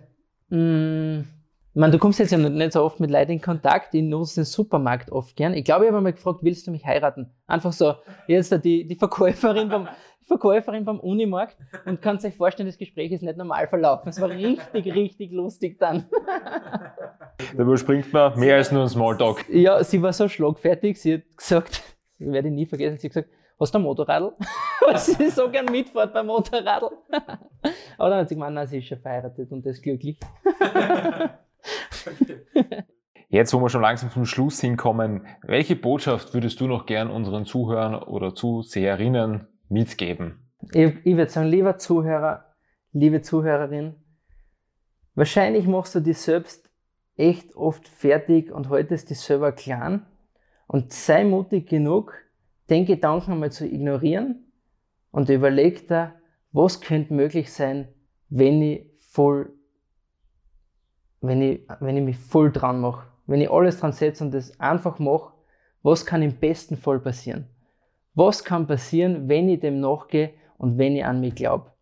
Mh, 0.48 0.58
hm, 0.58 1.28
ich 1.76 1.80
meine, 1.80 1.92
du 1.92 1.98
kommst 1.98 2.18
jetzt 2.18 2.30
ja 2.30 2.38
nicht 2.38 2.72
so 2.72 2.82
oft 2.82 3.00
mit 3.00 3.10
Leuten 3.10 3.32
in 3.32 3.42
Kontakt, 3.42 3.92
ich 3.92 4.02
nutze 4.02 4.36
den 4.36 4.44
Supermarkt 4.46 5.12
oft 5.12 5.36
gern. 5.36 5.52
Ich 5.52 5.62
glaube, 5.62 5.84
ich 5.84 5.92
habe 5.92 6.00
mal 6.00 6.14
gefragt, 6.14 6.38
willst 6.40 6.66
du 6.66 6.70
mich 6.70 6.86
heiraten? 6.86 7.30
Einfach 7.46 7.74
so, 7.74 7.96
jetzt 8.26 8.50
die, 8.64 8.86
die 8.86 8.96
Verkäuferin 8.96 9.68
beim, 9.68 9.86
Verkäuferin 10.22 10.86
beim 10.86 10.98
Unimarkt 10.98 11.58
und 11.84 12.00
kannst 12.00 12.24
euch 12.24 12.34
vorstellen, 12.34 12.66
das 12.66 12.78
Gespräch 12.78 13.12
ist 13.12 13.22
nicht 13.22 13.36
normal 13.36 13.68
verlaufen. 13.68 14.08
Es 14.08 14.18
war 14.22 14.30
richtig, 14.30 14.94
richtig 14.94 15.32
lustig 15.32 15.78
dann. 15.78 16.06
Da 17.54 17.62
überspringt 17.62 18.10
man 18.10 18.40
mehr 18.40 18.56
als 18.56 18.72
nur 18.72 18.84
ein 18.84 18.88
Smalltalk. 18.88 19.44
Ja, 19.50 19.84
sie 19.84 20.00
war 20.00 20.14
so 20.14 20.30
schlagfertig, 20.30 20.98
sie 20.98 21.16
hat 21.16 21.36
gesagt, 21.36 21.82
ich 22.18 22.26
werde 22.26 22.50
nie 22.50 22.64
vergessen, 22.64 22.96
sie 22.96 23.08
hat 23.08 23.14
gesagt, 23.16 23.30
hast 23.60 23.74
du 23.74 23.78
ein 23.80 23.82
Motorradl? 23.82 24.32
Weil 24.80 24.96
sie 24.96 25.28
so 25.28 25.50
gern 25.50 25.66
mitfährt 25.66 26.14
beim 26.14 26.28
Motorradl. 26.28 26.88
Aber 27.98 28.08
dann 28.08 28.20
hat 28.20 28.30
sie 28.30 28.34
gemeint, 28.34 28.54
nein, 28.54 28.66
sie 28.66 28.78
ist 28.78 28.86
schon 28.86 28.98
verheiratet 28.98 29.52
und 29.52 29.66
das 29.66 29.76
ist 29.76 29.82
glücklich. 29.82 30.18
Jetzt, 33.28 33.52
wo 33.52 33.60
wir 33.60 33.68
schon 33.68 33.82
langsam 33.82 34.10
zum 34.10 34.24
Schluss 34.24 34.60
hinkommen, 34.60 35.26
welche 35.42 35.76
Botschaft 35.76 36.32
würdest 36.32 36.60
du 36.60 36.66
noch 36.66 36.86
gern 36.86 37.10
unseren 37.10 37.44
Zuhörern 37.44 37.94
oder 37.94 38.34
Zuseherinnen 38.34 39.48
mitgeben? 39.68 40.48
Ich, 40.72 40.94
ich 41.04 41.16
würde 41.16 41.30
sagen, 41.30 41.48
lieber 41.48 41.76
Zuhörer, 41.76 42.54
liebe 42.92 43.22
Zuhörerin, 43.22 43.94
wahrscheinlich 45.14 45.66
machst 45.66 45.94
du 45.94 46.00
dich 46.00 46.18
selbst 46.18 46.70
echt 47.16 47.56
oft 47.56 47.88
fertig 47.88 48.52
und 48.52 48.68
haltest 48.68 49.10
dich 49.10 49.18
selber 49.18 49.52
klein 49.52 50.06
und 50.66 50.92
sei 50.92 51.24
mutig 51.24 51.68
genug, 51.68 52.14
den 52.70 52.86
Gedanken 52.86 53.32
einmal 53.32 53.52
zu 53.52 53.66
ignorieren 53.66 54.52
und 55.10 55.28
überleg 55.28 55.88
dir, 55.88 56.14
was 56.52 56.80
könnte 56.80 57.14
möglich 57.14 57.52
sein, 57.52 57.88
wenn 58.28 58.62
ich 58.62 58.90
voll 58.98 59.55
wenn 61.20 61.42
ich, 61.42 61.60
wenn 61.80 61.96
ich 61.96 62.04
mich 62.04 62.18
voll 62.18 62.52
dran 62.52 62.80
mache, 62.80 63.06
wenn 63.26 63.40
ich 63.40 63.50
alles 63.50 63.80
dran 63.80 63.92
setze 63.92 64.24
und 64.24 64.32
das 64.32 64.58
einfach 64.60 64.98
mache, 64.98 65.32
was 65.82 66.06
kann 66.06 66.22
im 66.22 66.36
besten 66.36 66.76
Fall 66.76 66.98
passieren? 67.00 67.46
Was 68.14 68.44
kann 68.44 68.66
passieren, 68.66 69.28
wenn 69.28 69.48
ich 69.48 69.60
dem 69.60 69.80
nachgehe 69.80 70.34
und 70.58 70.78
wenn 70.78 70.96
ich 70.96 71.04
an 71.04 71.20
mich 71.20 71.34
glaube? 71.34 71.72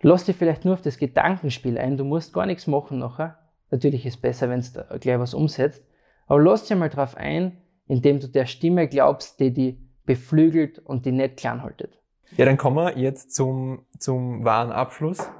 Lass 0.00 0.24
dich 0.24 0.36
vielleicht 0.36 0.64
nur 0.64 0.74
auf 0.74 0.82
das 0.82 0.98
Gedankenspiel 0.98 1.78
ein, 1.78 1.96
du 1.96 2.04
musst 2.04 2.32
gar 2.32 2.46
nichts 2.46 2.66
machen 2.66 2.98
nachher. 2.98 3.38
Natürlich 3.70 4.04
ist 4.04 4.16
es 4.16 4.20
besser, 4.20 4.50
wenn 4.50 4.60
du 4.60 4.98
gleich 4.98 5.18
was 5.18 5.34
umsetzt, 5.34 5.82
aber 6.26 6.42
lass 6.42 6.62
dich 6.62 6.72
einmal 6.72 6.90
drauf 6.90 7.16
ein, 7.16 7.58
indem 7.86 8.20
du 8.20 8.26
der 8.26 8.46
Stimme 8.46 8.88
glaubst, 8.88 9.38
die 9.38 9.52
dich 9.52 9.76
beflügelt 10.04 10.78
und 10.78 11.06
die 11.06 11.12
nicht 11.12 11.36
klein 11.36 11.62
haltet. 11.62 12.00
Ja, 12.36 12.46
dann 12.46 12.56
kommen 12.56 12.76
wir 12.76 12.98
jetzt 12.98 13.34
zum, 13.34 13.86
zum 13.98 14.44
wahren 14.44 14.72
Abschluss 14.72 15.30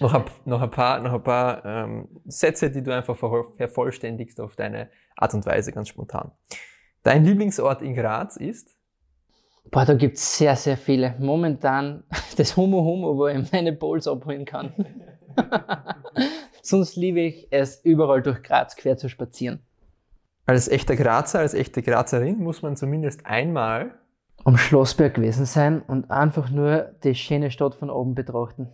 noch, 0.00 0.14
ein, 0.14 0.24
noch 0.44 0.62
ein 0.62 0.70
paar, 0.70 1.00
noch 1.00 1.12
ein 1.12 1.22
paar 1.22 1.64
ähm, 1.64 2.08
Sätze, 2.26 2.70
die 2.70 2.82
du 2.82 2.94
einfach 2.94 3.16
vervollständigst 3.16 4.40
auf 4.40 4.56
deine 4.56 4.90
Art 5.16 5.34
und 5.34 5.46
Weise, 5.46 5.72
ganz 5.72 5.88
spontan. 5.88 6.32
Dein 7.02 7.24
Lieblingsort 7.24 7.82
in 7.82 7.94
Graz 7.94 8.36
ist? 8.36 8.76
Boah, 9.70 9.84
da 9.84 9.94
gibt 9.94 10.16
es 10.16 10.38
sehr, 10.38 10.56
sehr 10.56 10.76
viele. 10.76 11.14
Momentan 11.18 12.04
das 12.36 12.56
Humo 12.56 12.82
Humo, 12.82 13.16
wo 13.16 13.28
ich 13.28 13.52
meine 13.52 13.72
Bowls 13.72 14.06
abholen 14.06 14.44
kann. 14.44 14.72
Sonst 16.62 16.96
liebe 16.96 17.20
ich 17.20 17.48
es, 17.50 17.84
überall 17.84 18.22
durch 18.22 18.42
Graz 18.42 18.76
quer 18.76 18.96
zu 18.96 19.08
spazieren. 19.08 19.60
Als 20.46 20.68
echter 20.68 20.94
Grazer, 20.94 21.40
als 21.40 21.54
echte 21.54 21.82
Grazerin 21.82 22.38
muss 22.38 22.62
man 22.62 22.76
zumindest 22.76 23.26
einmal 23.26 23.98
am 24.44 24.56
Schlossberg 24.56 25.14
gewesen 25.14 25.44
sein 25.44 25.82
und 25.82 26.10
einfach 26.10 26.50
nur 26.50 26.92
die 27.02 27.14
schöne 27.14 27.50
Stadt 27.50 27.74
von 27.74 27.90
oben 27.90 28.14
betrachten. 28.14 28.68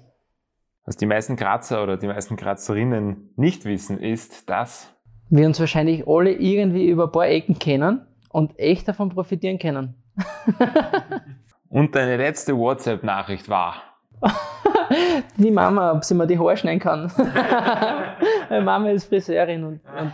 Was 0.85 0.97
die 0.97 1.07
meisten 1.07 1.37
Grazer 1.37 1.83
oder 1.83 1.97
die 1.97 2.09
meisten 2.09 2.37
Grazerinnen 2.37 3.31
nicht 3.37 3.65
wissen, 3.65 4.01
ist, 4.01 4.51
dass 4.51 4.93
wir 5.31 5.47
uns 5.47 5.61
wahrscheinlich 5.61 6.07
alle 6.07 6.33
irgendwie 6.33 6.89
über 6.89 7.05
ein 7.05 7.13
paar 7.13 7.29
Ecken 7.29 7.59
kennen 7.59 8.05
und 8.31 8.59
echt 8.59 8.89
davon 8.89 9.11
profitieren 9.11 9.59
können. 9.59 9.95
und 11.69 11.95
deine 11.95 12.17
letzte 12.17 12.57
WhatsApp-Nachricht 12.57 13.49
war? 13.49 13.77
die 15.37 15.51
Mama, 15.53 15.93
ob 15.93 16.05
sie 16.05 16.15
mir 16.15 16.27
die 16.27 16.39
Haare 16.39 16.57
schneiden 16.57 16.81
kann. 16.81 17.11
Meine 18.51 18.65
Mama 18.65 18.91
ist 18.91 19.05
Friseurin 19.05 19.65
und, 19.65 19.81
und 19.99 20.13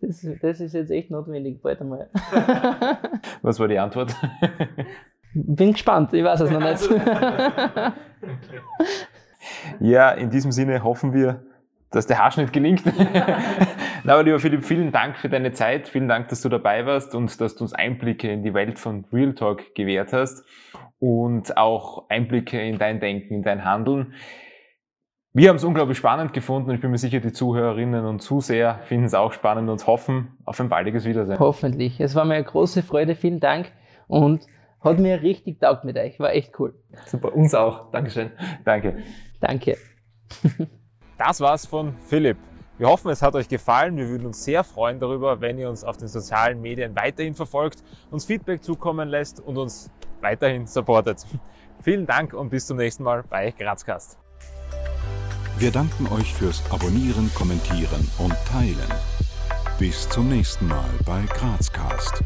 das, 0.00 0.26
das, 0.40 0.60
ist 0.60 0.74
jetzt 0.74 0.90
echt 0.90 1.10
notwendig, 1.10 1.60
bald 1.62 1.80
einmal. 1.80 2.10
Was 3.40 3.58
war 3.58 3.68
die 3.68 3.78
Antwort? 3.78 4.14
Bin 5.34 5.72
gespannt, 5.72 6.12
ich 6.12 6.24
weiß 6.24 6.40
es 6.40 6.50
noch 6.50 6.60
nicht. 6.60 6.88
ja, 9.80 10.10
in 10.10 10.30
diesem 10.30 10.52
Sinne 10.52 10.84
hoffen 10.84 11.12
wir, 11.14 11.42
dass 11.90 12.06
der 12.06 12.18
Haarschnitt 12.18 12.52
gelingt. 12.52 12.82
Na, 14.04 14.14
aber 14.14 14.24
lieber 14.24 14.40
Philipp, 14.40 14.64
vielen 14.64 14.92
Dank 14.92 15.16
für 15.16 15.28
deine 15.28 15.52
Zeit. 15.52 15.88
Vielen 15.88 16.08
Dank, 16.08 16.28
dass 16.28 16.40
du 16.40 16.48
dabei 16.48 16.84
warst 16.86 17.14
und 17.14 17.40
dass 17.40 17.54
du 17.54 17.64
uns 17.64 17.72
Einblicke 17.72 18.30
in 18.30 18.42
die 18.42 18.52
Welt 18.52 18.78
von 18.78 19.04
Real 19.12 19.34
Talk 19.34 19.74
gewährt 19.74 20.12
hast 20.12 20.44
und 20.98 21.56
auch 21.56 22.08
Einblicke 22.08 22.60
in 22.60 22.78
dein 22.78 23.00
Denken, 23.00 23.34
in 23.34 23.42
dein 23.42 23.64
Handeln. 23.64 24.14
Wir 25.34 25.48
haben 25.48 25.56
es 25.56 25.64
unglaublich 25.64 25.96
spannend 25.96 26.34
gefunden 26.34 26.68
und 26.68 26.74
ich 26.74 26.82
bin 26.82 26.90
mir 26.90 26.98
sicher, 26.98 27.20
die 27.20 27.32
Zuhörerinnen 27.32 28.04
und 28.04 28.20
Zuseher 28.20 28.80
finden 28.84 29.06
es 29.06 29.14
auch 29.14 29.32
spannend 29.32 29.70
und 29.70 29.86
hoffen 29.86 30.36
auf 30.44 30.60
ein 30.60 30.68
baldiges 30.68 31.06
Wiedersehen. 31.06 31.38
Hoffentlich. 31.38 32.00
Es 32.00 32.14
war 32.14 32.26
mir 32.26 32.34
eine 32.34 32.44
große 32.44 32.82
Freude. 32.82 33.14
Vielen 33.14 33.40
Dank 33.40 33.72
und 34.08 34.46
hat 34.82 34.98
mir 34.98 35.22
richtig 35.22 35.60
taugt 35.60 35.84
mit 35.84 35.96
euch. 35.96 36.18
War 36.18 36.32
echt 36.32 36.58
cool. 36.58 36.74
Super, 37.06 37.34
uns 37.34 37.54
auch. 37.54 37.90
Dankeschön. 37.90 38.30
Danke. 38.64 39.02
Danke. 39.40 39.76
das 41.18 41.40
war's 41.40 41.66
von 41.66 41.94
Philipp. 42.06 42.36
Wir 42.78 42.88
hoffen, 42.88 43.10
es 43.10 43.22
hat 43.22 43.34
euch 43.34 43.48
gefallen. 43.48 43.96
Wir 43.96 44.08
würden 44.08 44.26
uns 44.26 44.42
sehr 44.42 44.64
freuen 44.64 44.98
darüber, 44.98 45.40
wenn 45.40 45.58
ihr 45.58 45.68
uns 45.68 45.84
auf 45.84 45.96
den 45.96 46.08
sozialen 46.08 46.60
Medien 46.60 46.96
weiterhin 46.96 47.34
verfolgt, 47.34 47.84
uns 48.10 48.24
Feedback 48.24 48.64
zukommen 48.64 49.08
lässt 49.08 49.40
und 49.40 49.56
uns 49.56 49.90
weiterhin 50.20 50.66
supportet. 50.66 51.24
Vielen 51.82 52.06
Dank 52.06 52.32
und 52.32 52.50
bis 52.50 52.66
zum 52.66 52.78
nächsten 52.78 53.04
Mal 53.04 53.24
bei 53.28 53.50
Grazcast. 53.50 54.18
Wir 55.58 55.70
danken 55.70 56.08
euch 56.08 56.32
fürs 56.34 56.62
Abonnieren, 56.72 57.30
Kommentieren 57.34 58.08
und 58.18 58.34
Teilen. 58.50 58.92
Bis 59.78 60.08
zum 60.08 60.28
nächsten 60.28 60.66
Mal 60.66 60.90
bei 61.04 61.22
Grazcast. 61.26 62.22